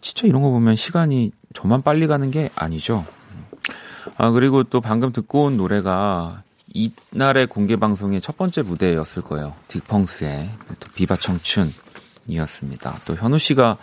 [0.00, 3.04] 진짜 이런 거 보면 시간이 저만 빨리 가는 게 아니죠.
[4.16, 6.42] 아, 그리고 또 방금 듣고 온 노래가
[6.74, 9.54] 이날의 공개 방송의 첫 번째 무대였을 거예요.
[9.68, 10.48] 딕펑스의
[10.80, 13.00] 또 비바 청춘이었습니다.
[13.04, 13.78] 또 현우 씨가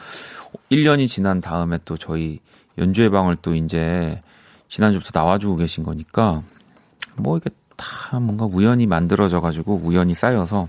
[0.71, 2.39] 1년이 지난 다음에 또 저희
[2.77, 4.21] 연주회 방을 또 이제
[4.69, 6.43] 지난주부터 나와주고 계신 거니까
[7.15, 10.67] 뭐 이게 다 뭔가 우연히 만들어져 가지고 우연히 쌓여서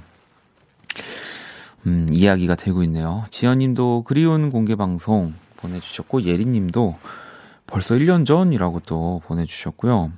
[1.87, 3.25] 음, 이야기가 되고 있네요.
[3.31, 6.97] 지연님도 그리운 공개 방송 보내주셨고 예리님도
[7.67, 10.13] 벌써 1년 전이라고 또 보내주셨고요.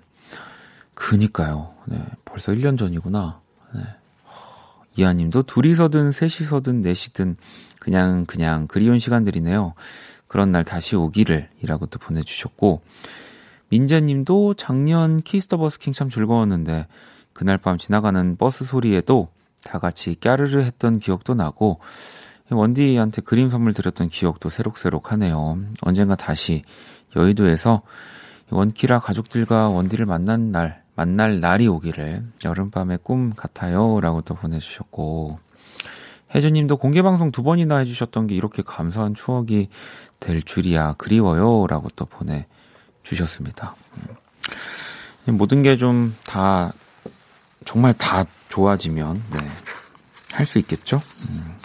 [0.95, 1.75] 그니까요.
[1.87, 3.41] 네, 벌써 1년 전이구나.
[3.75, 3.81] 네.
[4.97, 7.37] 이하님도 둘이서든 셋이서든 넷이든
[7.79, 9.75] 그냥 그냥 그리운 시간들이네요.
[10.27, 12.81] 그런 날 다시 오기를 이라고 또 보내주셨고
[13.69, 16.87] 민재님도 작년 키스터 버스킹 참 즐거웠는데
[17.33, 19.29] 그날 밤 지나가는 버스 소리에도
[19.65, 21.81] 다 같이 까르르 했던 기억도 나고
[22.51, 25.59] 원디한테 그림 선물 드렸던 기억도 새록새록하네요.
[25.83, 26.65] 언젠가 다시
[27.17, 27.83] 여의도에서
[28.51, 34.01] 원키라 가족들과 원디를 만난 날, 만날 날이 오기를 여름밤의 꿈 같아요.
[34.01, 35.39] 라고 또 보내주셨고,
[36.35, 39.69] 혜주님도 공개 방송 두 번이나 해주셨던 게 이렇게 감사한 추억이
[40.21, 40.95] 될 줄이야.
[40.95, 41.67] 그리워요.
[41.67, 43.77] 라고 또 보내주셨습니다.
[45.29, 45.37] 음.
[45.37, 46.73] 모든 게 좀 다,
[47.67, 49.39] 정말 다 좋아지면, 네.
[50.33, 51.01] 할 수 있겠죠?
[51.31, 51.57] 음.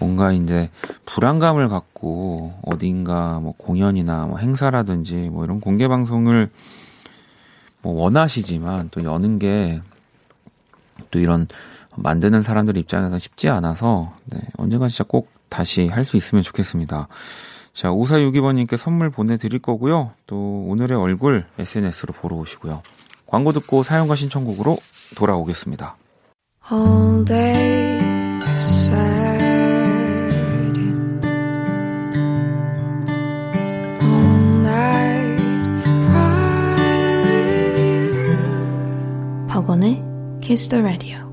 [0.00, 0.68] 뭔가 이제
[1.06, 6.50] 불안감을 갖고 어딘가 뭐 공연이나 뭐 행사라든지 뭐 이런 공개 방송을
[7.82, 9.80] 뭐 원하시지만 또 여는 게
[11.10, 11.46] 또 이런
[11.96, 17.08] 만드는 사람들 입장에서 쉽지 않아서 네, 언젠가 진짜 꼭 다시 할 수 있으면 좋겠습니다.
[17.74, 20.12] 자, 5462번님께 선물 보내드릴 거고요.
[20.26, 22.82] 또 오늘의 얼굴 SNS로 보러 오시고요.
[23.32, 24.76] 광고 듣고 사용과 신청곡으로
[25.16, 25.96] 돌아오겠습니다.
[26.70, 28.02] All day
[39.48, 40.02] 박원의
[40.42, 41.31] Kiss the Radio.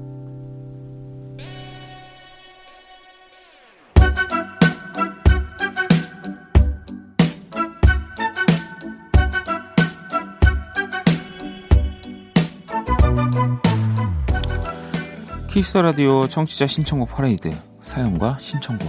[15.52, 17.50] 키스 라디오 청취자 신청곡 퍼레이드
[17.82, 18.88] 사연과 신청곡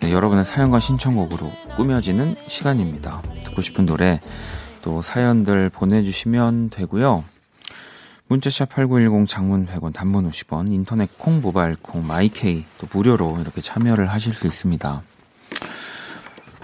[0.00, 3.20] 네, 여러분의 사연과 신청곡으로 꾸며지는 시간입니다.
[3.44, 4.18] 듣고 싶은 노래
[4.80, 7.22] 또 사연들 보내주시면 되고요.
[8.28, 14.06] 문자샵 8910 장문 100원 단문 50원 인터넷 콩 모바일 콩 마이케이 또 무료로 이렇게 참여를
[14.06, 15.02] 하실 수 있습니다.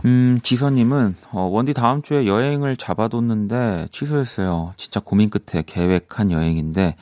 [0.04, 4.74] 음, 지선님은, 어, 원디 다음 주에 여행을 잡아뒀는데 취소했어요.
[4.76, 6.96] 진짜 고민 끝에 계획한 여행인데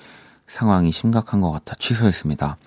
[0.47, 2.59] 상황이 심각한 것 같아 취소했습니다.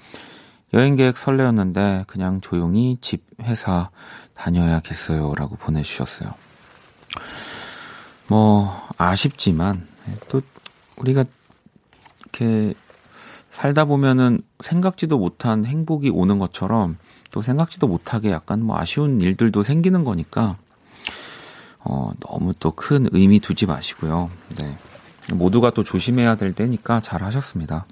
[0.74, 3.92] 여행 계획 설레었는데 그냥 조용히 집, 회사
[4.34, 5.36] 다녀야겠어요.
[5.36, 6.34] 라고 보내주셨어요.
[8.28, 9.88] 뭐, 아쉽지만,
[10.30, 10.42] 또,
[10.98, 11.26] 우리가
[12.22, 12.74] 이렇게
[13.52, 16.98] 살다 보면은 생각지도 못한 행복이 오는 것처럼
[17.34, 20.56] 또 생각지도 못하게 약간 뭐 아쉬운 일들도 생기는 거니까,
[21.80, 24.30] 어, 너무 또 큰 의미 두지 마시고요.
[24.60, 24.78] 네.
[25.34, 27.88] 모두가 또 조심해야 될 때니까 잘 하셨습니다.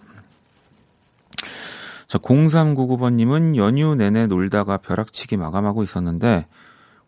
[2.08, 6.46] 자, 0399번님은 연휴 내내 놀다가 벼락치기 마감하고 있었는데,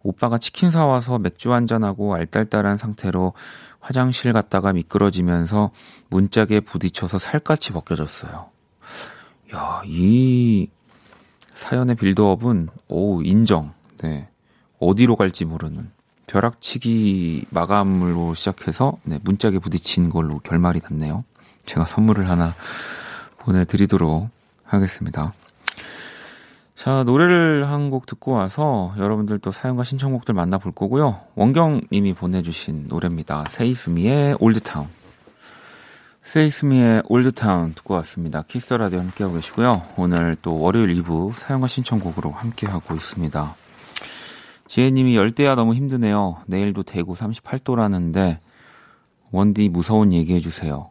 [0.01, 3.33] 오빠가 치킨 사와서 맥주 한잔하고 알딸딸한 상태로
[3.79, 5.69] 화장실 갔다가 미끄러지면서
[6.09, 8.49] 문짝에 부딪혀서 살갗이 벗겨졌어요.
[9.53, 10.67] 야, 이
[11.63, 13.71] 사연의 빌드업은, 오, 인정.
[14.01, 14.27] 네.
[14.79, 15.91] 어디로 갈지 모르는.
[16.27, 21.23] 벼락치기 마감으로 시작해서, 네, 문짝에 부딪힌 걸로 결말이 났네요.
[21.65, 22.53] 제가 선물을 하나
[23.37, 24.29] 보내드리도록
[24.65, 25.31] 하겠습니다.
[26.75, 31.21] 자, 노래를 한 곡 듣고 와서 여러분들 또 사연과 신청곡들 만나볼 거고요.
[31.35, 33.45] 원경 님이 보내주신 노래입니다.
[33.47, 34.87] 세이수미의 Old Town.
[36.23, 38.43] 세이수미의 Old Town 듣고 왔습니다.
[38.43, 39.83] 키스 라디오 함께하고 계시고요.
[39.97, 43.55] 오늘 또 월요일 2부 사연과 신청곡으로 함께하고 있습니다.
[44.67, 46.41] 지혜님이 열대야 너무 힘드네요.
[46.47, 48.39] 내일도 대구 38도라는데
[49.31, 50.89] 원디 무서운 얘기해 주세요.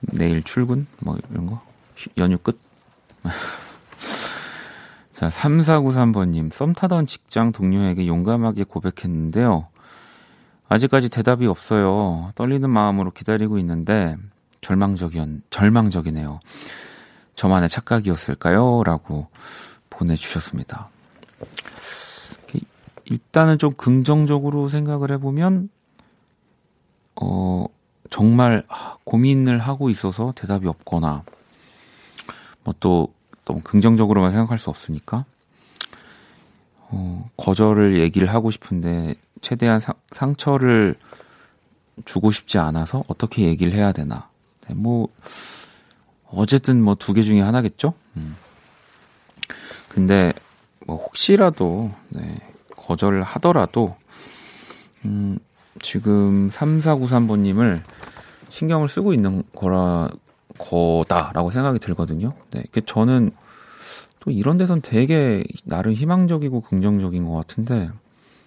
[0.00, 0.86] 내일 출근?
[1.00, 1.62] 뭐 이런 거?
[2.18, 2.58] 연휴 끝?
[5.12, 9.68] 자, 3493번님, 썸 타던 직장 동료에게 용감하게 고백했는데요.
[10.68, 12.30] 아직까지 대답이 없어요.
[12.34, 14.16] 떨리는 마음으로 기다리고 있는데,
[14.60, 16.40] 절망적이었, 절망적이네요.
[17.36, 18.82] 저만의 착각이었을까요?
[18.84, 19.28] 라고
[19.90, 20.88] 보내주셨습니다.
[23.04, 25.70] 일단은 좀 긍정적으로 생각을 해보면,
[27.20, 27.64] 어,
[28.10, 28.62] 정말
[29.04, 31.22] 고민을 하고 있어서 대답이 없거나,
[32.64, 33.12] 뭐 또
[33.48, 35.24] 너무 긍정적으로만 생각할 수 없으니까
[36.90, 40.94] 어, 거절을 얘기를 하고 싶은데 최대한 사, 상처를
[42.04, 44.28] 주고 싶지 않아서 어떻게 얘기를 해야 되나.
[44.66, 45.08] 네, 뭐
[46.30, 47.94] 어쨌든 뭐 두 개 중에 하나겠죠.
[48.16, 48.36] 음.
[49.88, 50.32] 근데
[50.86, 52.38] 뭐 혹시라도 네,
[52.76, 53.96] 거절을 하더라도
[55.04, 55.38] 음,
[55.82, 57.82] 지금 3493번님을
[58.50, 60.08] 신경을 쓰고 있는 거라
[60.58, 62.32] 거다라고 생각이 들거든요.
[62.50, 63.30] 네, 그 저는
[64.20, 67.90] 또 이런 데선 되게 나름 희망적이고 긍정적인 것 같은데,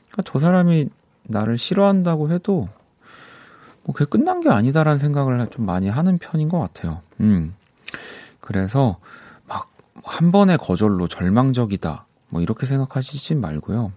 [0.09, 0.89] 그러니까 저 사람이
[1.23, 2.69] 나를 싫어한다고 해도
[3.83, 7.01] 뭐 그게 끝난 게 아니다라는 생각을 좀 많이 하는 편인 것 같아요.
[7.19, 7.55] 음.
[8.39, 8.97] 그래서
[9.47, 9.71] 막
[10.03, 12.05] 한 번의 거절로 절망적이다.
[12.29, 13.91] 뭐 이렇게 생각하시지 말고요.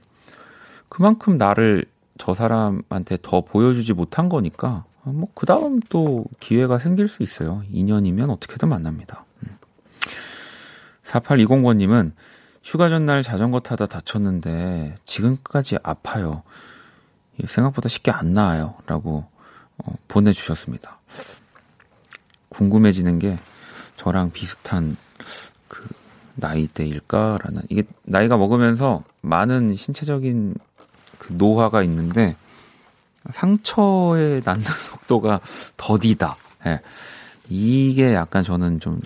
[0.89, 1.85] 그만큼 나를
[2.19, 7.63] 저 사람한테 더 보여주지 못한 거니까 어, 뭐, 그 다음 또 기회가 생길 수 있어요.
[7.73, 9.25] 2년이면 어떻게든 만납니다.
[11.05, 12.12] 4820번님은 음.
[12.62, 16.43] 휴가 전날 자전거 타다 다쳤는데 지금까지 아파요.
[17.47, 18.75] 생각보다 쉽게 안 나아요.
[18.87, 19.27] 라고
[19.79, 20.99] 어, 보내주셨습니다.
[22.49, 23.38] 궁금해지는 게
[23.97, 24.97] 저랑 비슷한
[25.69, 25.87] 그
[26.37, 30.55] 나이대일까라는 이게 나이가 먹으면서 많은 신체적인
[31.19, 32.37] 그 노화가 있는데
[33.31, 35.40] 상처에 낫는 속도가
[35.77, 36.37] 더디다.
[36.67, 36.81] 예.
[37.49, 39.01] 이게 약간 저는 좀,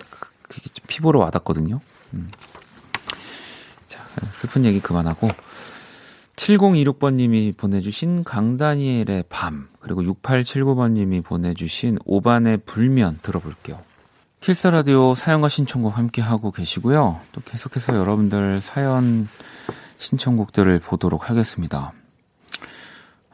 [0.49, 1.81] 좀 피부로 와닿거든요.
[2.13, 2.29] 음.
[3.87, 5.29] 자, 슬픈 얘기 그만하고.
[6.35, 13.79] 7026번님이 보내주신 강다니엘의 밤, 그리고 6879번님이 보내주신 오반의 불면 들어볼게요.
[14.39, 17.19] 킬스라디오 사연과 신청곡 함께 하고 계시고요.
[17.33, 19.27] 또 계속해서 여러분들 사연
[19.97, 21.91] 신청곡들을 보도록 하겠습니다.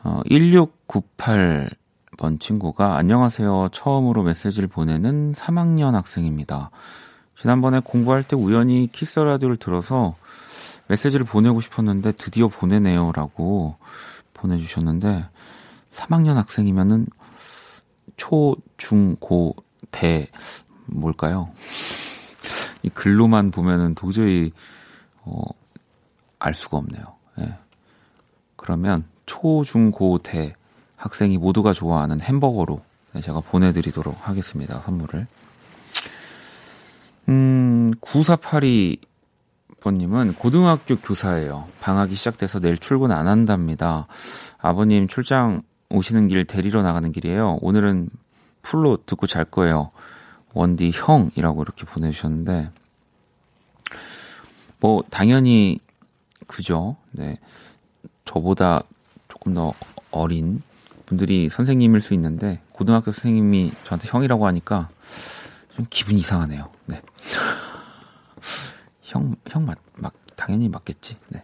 [0.03, 3.69] 어, 1698번 친구가 안녕하세요.
[3.71, 6.71] 처음으로 메시지를 보내는 3학년 학생입니다.
[7.37, 10.15] 지난번에 공부할 때 우연히 키스 라디오를 들어서
[10.87, 13.11] 메시지를 보내고 싶었는데 드디어 보내네요.
[13.13, 13.75] 라고
[14.33, 15.25] 보내주셨는데
[15.91, 17.07] 3학년 학생이면은
[18.17, 19.55] 초, 중, 고,
[19.91, 20.29] 대,
[20.85, 21.49] 뭘까요?
[22.83, 24.51] 이 글로만 보면은 도저히,
[25.23, 25.41] 어,
[26.39, 27.03] 알 수가 없네요.
[27.39, 27.53] 예.
[28.55, 30.55] 그러면 초, 중, 고, 대
[30.95, 32.81] 학생이 모두가 좋아하는 햄버거로
[33.21, 34.81] 제가 보내드리도록 하겠습니다.
[34.81, 35.27] 선물을.
[37.29, 41.67] 음, 9482번님은 고등학교 교사예요.
[41.81, 44.05] 방학이 시작돼서 내일 출근 안 한답니다.
[44.59, 47.57] 아버님 출장 오시는 길 데리러 나가는 길이에요.
[47.61, 48.09] 오늘은
[48.61, 49.91] 풀로 듣고 잘 거예요.
[50.53, 52.69] 원디 형이라고 이렇게 보내주셨는데,
[54.79, 55.79] 뭐, 당연히,
[56.47, 56.95] 그죠.
[57.11, 57.37] 네.
[58.25, 58.81] 저보다
[59.27, 59.73] 조금 더
[60.11, 60.61] 어린
[61.05, 64.89] 분들이 선생님일 수 있는데 고등학교 선생님이 저한테 형이라고 하니까
[65.75, 66.69] 좀 기분이 이상하네요.
[66.85, 67.01] 네.
[69.01, 71.17] 형, 형 맞, 맞, 당연히 맞겠지.
[71.29, 71.41] 네.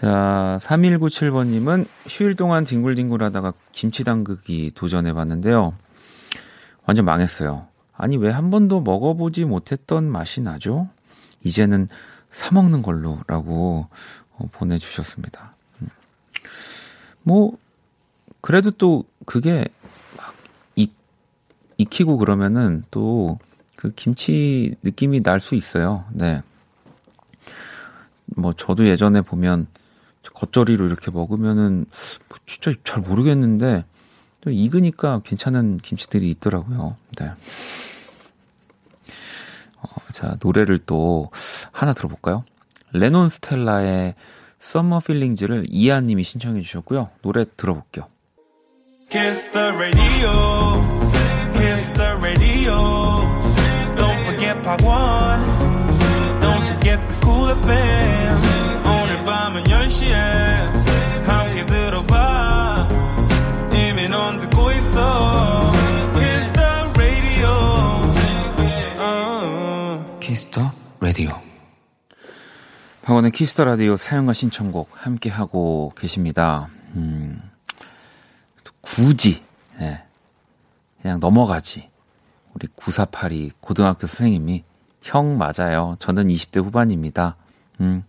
[0.00, 5.74] 자, 3197번님은 휴일 동안 뒹굴뒹굴 하다가 김치 담그기 도전해 봤는데요.
[6.86, 7.66] 완전 망했어요.
[7.96, 10.88] 아니, 왜 한 번도 먹어보지 못했던 맛이 나죠?
[11.44, 11.88] 이제는
[12.30, 13.88] 사먹는 걸로 라고
[14.36, 15.54] 어, 보내주셨습니다.
[17.22, 17.56] 뭐
[18.40, 19.68] 그래도 또 그게 막 익,
[21.80, 23.38] 익히고 그러면은 또
[23.80, 26.04] 그 김치 느낌이 날 수 있어요.
[26.12, 26.42] 네.
[28.26, 29.68] 뭐 저도 예전에 보면
[30.34, 31.86] 겉절이로 이렇게 먹으면은
[32.28, 33.86] 뭐 진짜 잘 모르겠는데
[34.42, 36.96] 또 익으니까 괜찮은 김치들이 있더라고요.
[37.18, 37.32] 네.
[40.12, 41.30] 자, 노래를 또
[41.72, 42.44] 하나 들어볼까요?
[42.92, 44.14] 레논 스텔라의
[44.60, 47.08] Summer Feelings를 이하님이 신청해 주셨고요.
[47.22, 48.06] 노래 들어볼게요.
[51.60, 52.74] Kiss the radio.
[53.94, 55.40] Don't forget part one,
[56.40, 58.36] don't forget the cool FM.
[58.86, 60.14] 오늘 밤은 10시에
[61.22, 62.88] 함께 들어봐.
[63.74, 65.72] 이미 넌 듣고 있어.
[66.14, 67.52] Kiss the radio.
[68.98, 70.18] Uh.
[70.20, 70.66] Kiss the
[71.02, 71.34] radio.
[73.02, 76.68] 박원의 키스터 라디오 사연과 신청곡 함께 하고 계십니다.
[76.96, 77.42] 음.
[78.80, 79.42] 굳이
[79.80, 80.04] 예.
[81.00, 81.90] 그냥 넘어가지.
[82.54, 84.64] 우리 9482 고등학교 선생님이
[85.02, 85.96] 형 맞아요.
[85.98, 87.36] 저는 20대 후반입니다.
[87.80, 88.04] 음.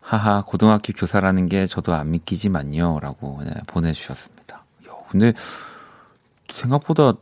[0.00, 3.00] 하하 고등학교 교사라는 게 저도 안 믿기지만요.
[3.00, 4.64] 라고 네, 보내주셨습니다.
[4.88, 5.32] 야, 근데
[6.52, 7.14] 생각보다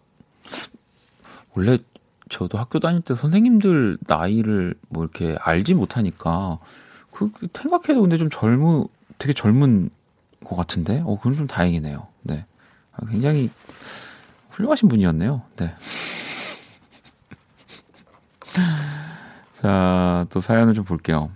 [1.55, 1.79] 원래
[2.31, 6.59] 저도 학교 다닐 때 선생님들 나이를 뭐 이렇게 알지 못하니까
[7.11, 8.87] 그 생각해도 근데 좀 젊은
[9.19, 9.91] 되게 젊은
[10.45, 12.07] 것 같은데 어 그건 좀 다행이네요.
[12.23, 12.47] 네.
[13.11, 13.51] 굉장히
[14.61, 15.43] 훌륭하신 분이었네요.
[15.57, 15.75] 네.
[19.55, 21.29] 자, 또 사연을 좀 볼게요.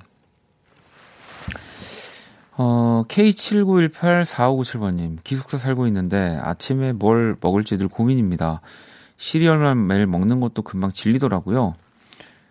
[2.56, 8.60] 어, K79184597번님, 기숙사 살고 있는데 아침에 뭘 먹을지 늘 고민입니다.
[9.16, 11.74] 시리얼만 매일 먹는 것도 금방 질리더라고요.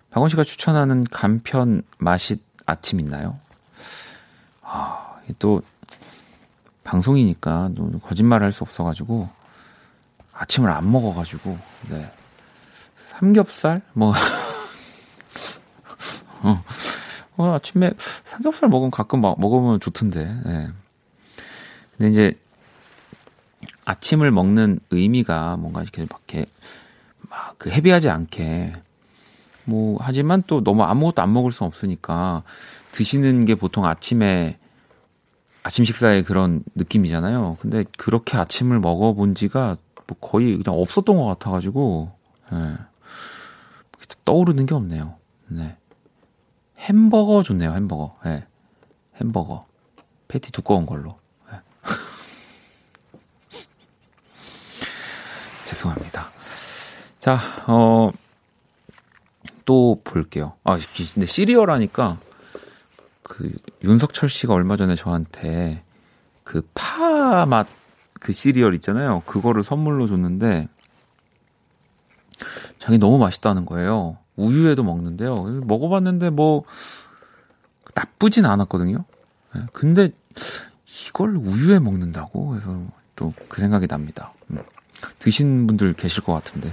[0.09, 3.39] 박원 씨가 추천하는 간편 맛있 아침 있나요?
[4.61, 5.61] 아, 또
[6.83, 7.71] 방송이니까
[8.03, 9.29] 거짓말 할 수 없어가지고
[10.43, 11.57] 아침을 안 먹어가지고
[11.89, 12.09] 네
[12.95, 14.13] 삼겹살 뭐
[16.43, 16.61] 어,
[17.37, 20.25] 어, 아침에 삼겹살 먹으면 가끔 막 먹으면 좋던데.
[20.45, 20.67] 네.
[21.97, 22.39] 근데 이제
[23.85, 26.45] 아침을 먹는 의미가 뭔가 이렇게 밖에
[27.29, 28.73] 막그 헤비하지 않게
[29.63, 32.43] 뭐 하지만 또 너무 아무것도 안 먹을 수 없으니까
[32.91, 34.59] 드시는 게 보통 아침에
[35.63, 37.57] 아침 식사의 그런 느낌이잖아요.
[37.61, 39.77] 근데 그렇게 아침을 먹어본 지가
[40.07, 42.11] 뭐 거의 그냥 없었던 것 같아가지고,
[42.53, 42.77] 예.
[44.25, 45.17] 떠오르는 게 없네요.
[45.47, 45.77] 네.
[46.77, 48.17] 햄버거 좋네요, 햄버거.
[48.25, 48.45] 예.
[49.15, 49.67] 햄버거.
[50.27, 51.17] 패티 두꺼운 걸로.
[51.51, 51.61] 예.
[55.65, 56.29] 죄송합니다.
[57.19, 58.11] 자, 어,
[59.65, 60.53] 또 볼게요.
[60.63, 60.77] 아,
[61.13, 62.19] 근데 시리얼 하니까
[63.23, 63.51] 그
[63.83, 65.83] 윤석철 씨가 얼마 전에 저한테
[66.43, 67.67] 그 파맛
[68.23, 69.21] 그 시리얼 있잖아요.
[69.25, 70.69] 그거를 선물로 줬는데
[72.79, 74.17] 자기 너무 맛있다는 거예요.
[74.37, 75.43] 우유에도 먹는데요.
[75.65, 76.63] 먹어봤는데 뭐
[77.93, 79.03] 나쁘진 않았거든요.
[79.53, 80.11] 네, 근데
[81.07, 82.81] 이걸 우유에 먹는다고 해서
[83.15, 84.33] 또 그 생각이 납니다.
[84.51, 84.59] 음.
[85.19, 86.71] 드신 분들 계실 것 같은데.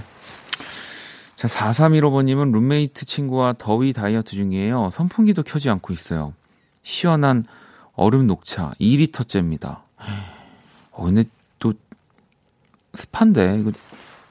[1.35, 4.91] 자, 4315번님은 룸메이트 친구와 더위 다이어트 중이에요.
[4.93, 6.33] 선풍기도 켜지 않고 있어요.
[6.83, 7.45] 시원한
[7.93, 9.81] 얼음 녹차 2리터째입니다.
[10.91, 11.29] 어, 근데 또
[12.93, 13.71] 습한데 이거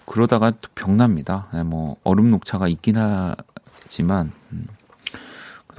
[0.07, 1.49] 그러다가 또 병납니다.
[1.53, 4.67] 네, 뭐 얼음 녹차가 있긴 하지만 음,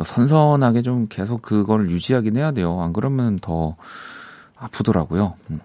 [0.03, 2.81] 선선하게 좀 계속 그걸 유지하긴 해야 돼요.
[2.81, 3.75] 안 그러면 더
[4.55, 5.35] 아프더라고요.
[5.49, 5.59] 음.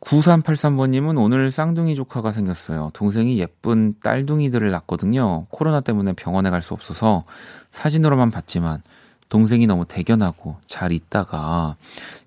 [0.00, 2.90] 9383번님은 오늘 쌍둥이 조카가 생겼어요.
[2.94, 5.46] 동생이 예쁜 딸둥이들을 낳거든요.
[5.50, 7.24] 코로나 때문에 병원에 갈 수 없어서
[7.70, 8.82] 사진으로만 봤지만
[9.28, 11.76] 동생이 너무 대견하고 잘 있다가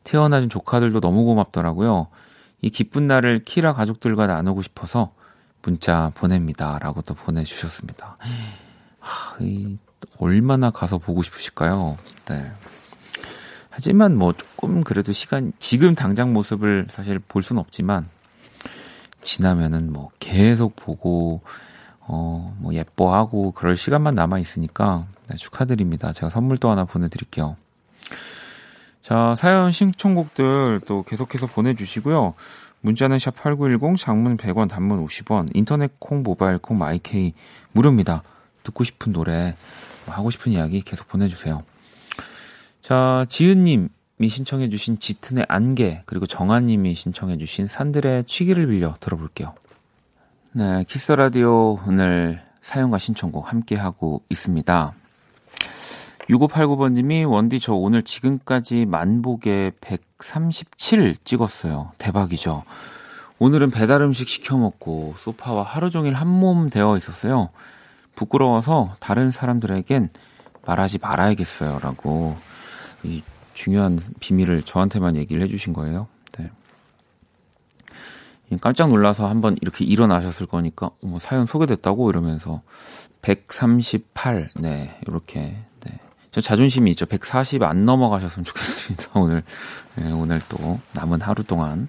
[0.04, 2.08] 태어나준 조카들도 너무 고맙더라고요.
[2.64, 5.14] 이 기쁜 날을 키라 가족들과 나누고 싶어서
[5.62, 6.80] 문자 보냅니다.
[6.80, 8.18] 라고 또 보내주셨습니다.
[9.00, 9.78] 하, 이,
[10.18, 11.98] 얼마나 가서 보고 싶으실까요?
[12.30, 12.50] 네.
[13.70, 18.08] 하지만 뭐 조금 그래도 시간, 지금 당장 모습을 사실 볼 수는 없지만,
[19.22, 21.42] 지나면은 뭐 계속 보고,
[22.00, 26.14] 어, 뭐 예뻐하고 그럴 시간만 남아 있으니까 네, 축하드립니다.
[26.14, 27.58] 제가 선물도 하나 보내드릴게요.
[29.04, 32.36] 자, 사연 신청곡들 또 계속해서 보내주시고요.
[32.80, 37.34] 문자는 샵 8910, 장문 100원, 단문 50원, 인터넷 콩, 모바일 콩, 마이케이
[37.74, 38.24] 무료입니다.
[38.64, 39.56] 듣고 싶은 노래,
[40.06, 41.64] 뭐 하고 싶은 이야기 계속 보내주세요.
[42.82, 43.90] 자, 지은님이
[44.26, 49.54] 신청해주신 짙은의 안개, 그리고 정한님이 신청해주신 산들의 취기를 빌려 들어볼게요.
[50.54, 54.94] 네, 키스 라디오 오늘 사연과 신청곡 함께하고 있습니다.
[56.30, 61.92] 6589번님이 원디 저 오늘 지금까지 만보계 137 찍었어요.
[61.98, 62.64] 대박이죠.
[63.40, 67.50] 오늘은 배달 음식 시켜 먹고 소파와 하루 종일 한 몸 되어 있었어요.
[68.16, 70.10] 부끄러워서 다른 사람들에겐
[70.66, 71.80] 말하지 말아야겠어요.
[71.80, 72.38] 라고
[73.04, 73.22] 이
[73.54, 76.08] 중요한 비밀을 저한테만 얘기를 해주신 거예요.
[76.38, 76.50] 네.
[78.62, 82.10] 깜짝 놀라서 한번 이렇게 일어나셨을 거니까, 어머, 사연 소개됐다고?
[82.10, 82.62] 이러면서
[83.22, 85.73] 138, 네, 이렇게, 네.
[86.34, 87.06] 저 자존심이 있죠.
[87.06, 89.12] 140 안 넘어가셨으면 좋겠습니다.
[89.22, 89.44] 오늘,
[89.96, 91.88] 네, 오늘 또 남은 하루 동안.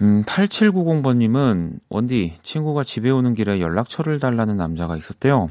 [0.00, 5.50] 음, 8790번님은, 원디, 친구가 집에 오는 길에 연락처를 달라는 남자가 있었대요.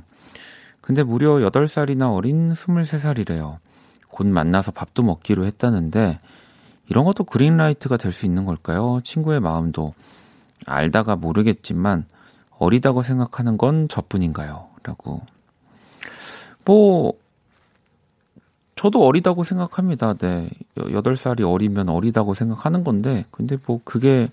[0.82, 3.60] 근데 무려 8살이나 어린 23살이래요.
[4.10, 6.20] 곧 만나서 밥도 먹기로 했다는데,
[6.90, 9.00] 이런 것도 그린라이트가 될 수 있는 걸까요?
[9.04, 9.94] 친구의 마음도
[10.66, 12.06] 알다가 모르겠지만,
[12.58, 14.68] 어리다고 생각하는 건 저뿐인가요?
[14.84, 15.22] 라고.
[16.66, 17.14] 뭐,
[18.76, 20.14] 저도 어리다고 생각합니다.
[20.16, 20.50] 네.
[20.76, 24.28] 8살이 어리면 어리다고 생각하는 건데, 근데 뭐 그게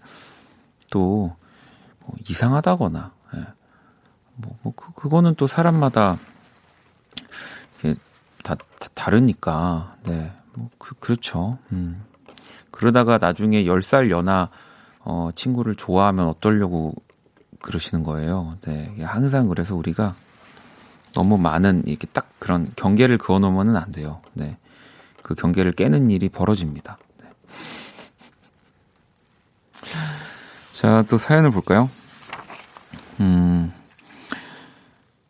[0.90, 1.36] 또
[2.08, 3.46] 뭐 이상하다거나, 예.
[4.36, 6.18] 뭐, 뭐 그, 그거는 또 사람마다
[8.42, 10.32] 다, 다 다르니까, 네.
[10.54, 11.58] 뭐 그, 그렇죠.
[11.70, 12.02] 음.
[12.70, 14.48] 그러다가 나중에 10살 연하,
[15.00, 16.94] 어, 친구를 좋아하면 어떠려고
[17.60, 18.56] 그러시는 거예요.
[18.62, 18.94] 네.
[19.02, 20.14] 항상 그래서 우리가
[21.14, 24.20] 너무 많은 이렇게 딱 그런 경계를 그어 놓으면은 안 돼요.
[24.34, 24.56] 네.
[25.22, 26.98] 그 경계를 깨는 일이 벌어집니다.
[27.22, 27.28] 네.
[30.72, 31.90] 자, 또 사연을 볼까요?
[33.20, 33.72] 음.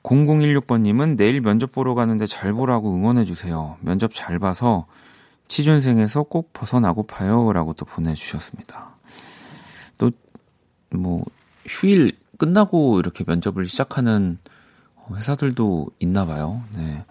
[0.02, 3.76] 0016번님은 내일 면접 보러 가는데 잘 보라고 응원해주세요.
[3.80, 4.86] 면접 잘 봐서
[5.48, 7.52] 취준생에서 꼭 벗어나고파요.
[7.52, 8.96] 라고 또 보내주셨습니다.
[9.98, 10.10] 또,
[10.90, 11.24] 뭐,
[11.66, 14.38] 휴일 끝나고 이렇게 면접을 시작하는
[15.14, 16.62] 회사들도 있나 봐요.
[16.74, 17.04] 네.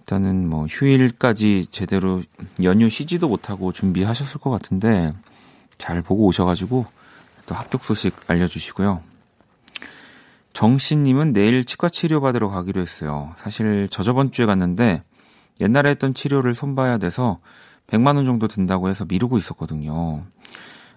[0.00, 2.22] 일단은 뭐 휴일까지 제대로
[2.62, 5.14] 연휴 쉬지도 못하고 준비하셨을 것 같은데
[5.76, 6.86] 잘 보고 오셔가지고
[7.46, 9.02] 또 합격 소식 알려주시고요.
[10.54, 13.32] 정씨님은 내일 치과 치료 받으러 가기로 했어요.
[13.36, 15.02] 사실 저 저번 주에 갔는데
[15.60, 17.38] 옛날에 했던 치료를 손봐야 돼서
[17.88, 20.24] 100만 원 정도 든다고 해서 미루고 있었거든요.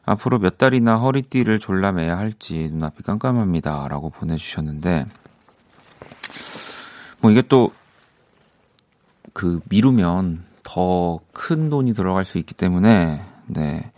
[0.03, 3.87] 앞으로 몇 달이나 허리띠를 졸라매야 할지 눈앞이 깜깜합니다.
[3.87, 5.05] 라고 보내주셨는데,
[7.21, 7.71] 뭐 이게 또,
[9.33, 13.91] 그, 미루면 더 큰 돈이 들어갈 수 있기 때문에, 네.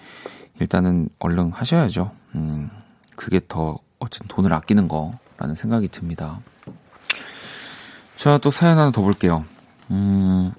[0.60, 2.12] 일단은 얼른 하셔야죠.
[2.36, 2.70] 음,
[3.16, 6.40] 그게 더, 어쨌든 돈을 아끼는 거라는 생각이 듭니다.
[8.16, 9.44] 자, 또 사연 하나 더 볼게요.
[9.92, 10.52] 음,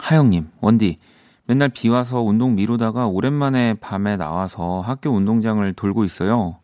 [0.00, 0.98] 하영님, 원디,
[1.44, 6.58] 맨날 비 와서 운동 미루다가 오랜만에 밤에 나와서 학교 운동장을 돌고 있어요.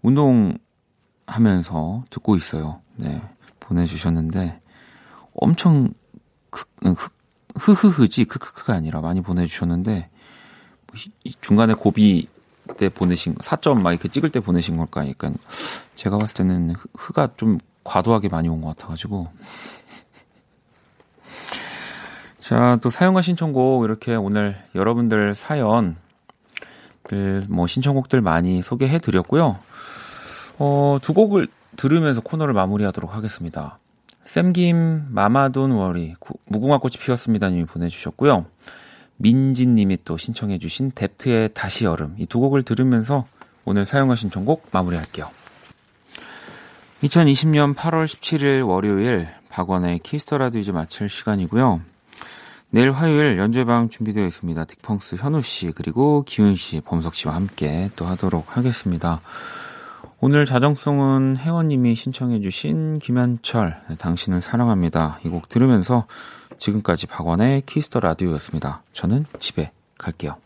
[0.00, 2.80] 운동하면서 듣고 있어요.
[2.96, 3.20] 네.
[3.68, 4.60] 보내주셨는데
[5.34, 5.90] 엄청
[7.56, 10.08] 흐흐흐지 크크크가 아니라 많이 보내주셨는데
[11.40, 12.28] 중간에 고비
[12.76, 15.08] 때 보내신 4점 막 이렇게 찍을 때 보내신 걸까?
[15.08, 15.34] 약간
[15.94, 19.28] 제가 봤을 때는 흐가 좀 과도하게 많이 온 것 같아가지고
[22.38, 25.96] 자, 또 사용과 신청곡 이렇게 오늘 여러분들 사연들
[27.48, 29.58] 뭐 신청곡들 많이 소개해 드렸고요.
[30.58, 31.48] 어, 두 곡을
[31.78, 33.78] 들으면서 코너를 마무리하도록 하겠습니다.
[34.24, 36.14] 샘김 마마돈 워리
[36.46, 38.44] 무궁화 꽃이 피었습니다 님이 보내주셨고요.
[39.16, 43.26] 민진 님이 또 신청해 주신 뎁트의 다시 여름 이 두 곡을 들으면서
[43.64, 45.30] 오늘 사연과 신청곡 마무리할게요.
[47.02, 51.80] 2020년 8월 17일 월요일 박원의 Kiss the Radio도 이제 마칠 시간이고요.
[52.70, 54.64] 내일 화요일 연주회방 준비되어 있습니다.
[54.64, 59.20] 딕펑스 현우 씨 그리고 기훈 씨, 범석 씨와 함께 또 하도록 하겠습니다.
[60.20, 65.20] 오늘 자정송은 혜원님이 신청해주신 김현철 당신을 사랑합니다.
[65.24, 66.06] 이 곡 들으면서
[66.58, 68.82] 지금까지 박원의 Kiss the Radio였습니다.
[68.92, 70.36] 저는 집에 갈게요.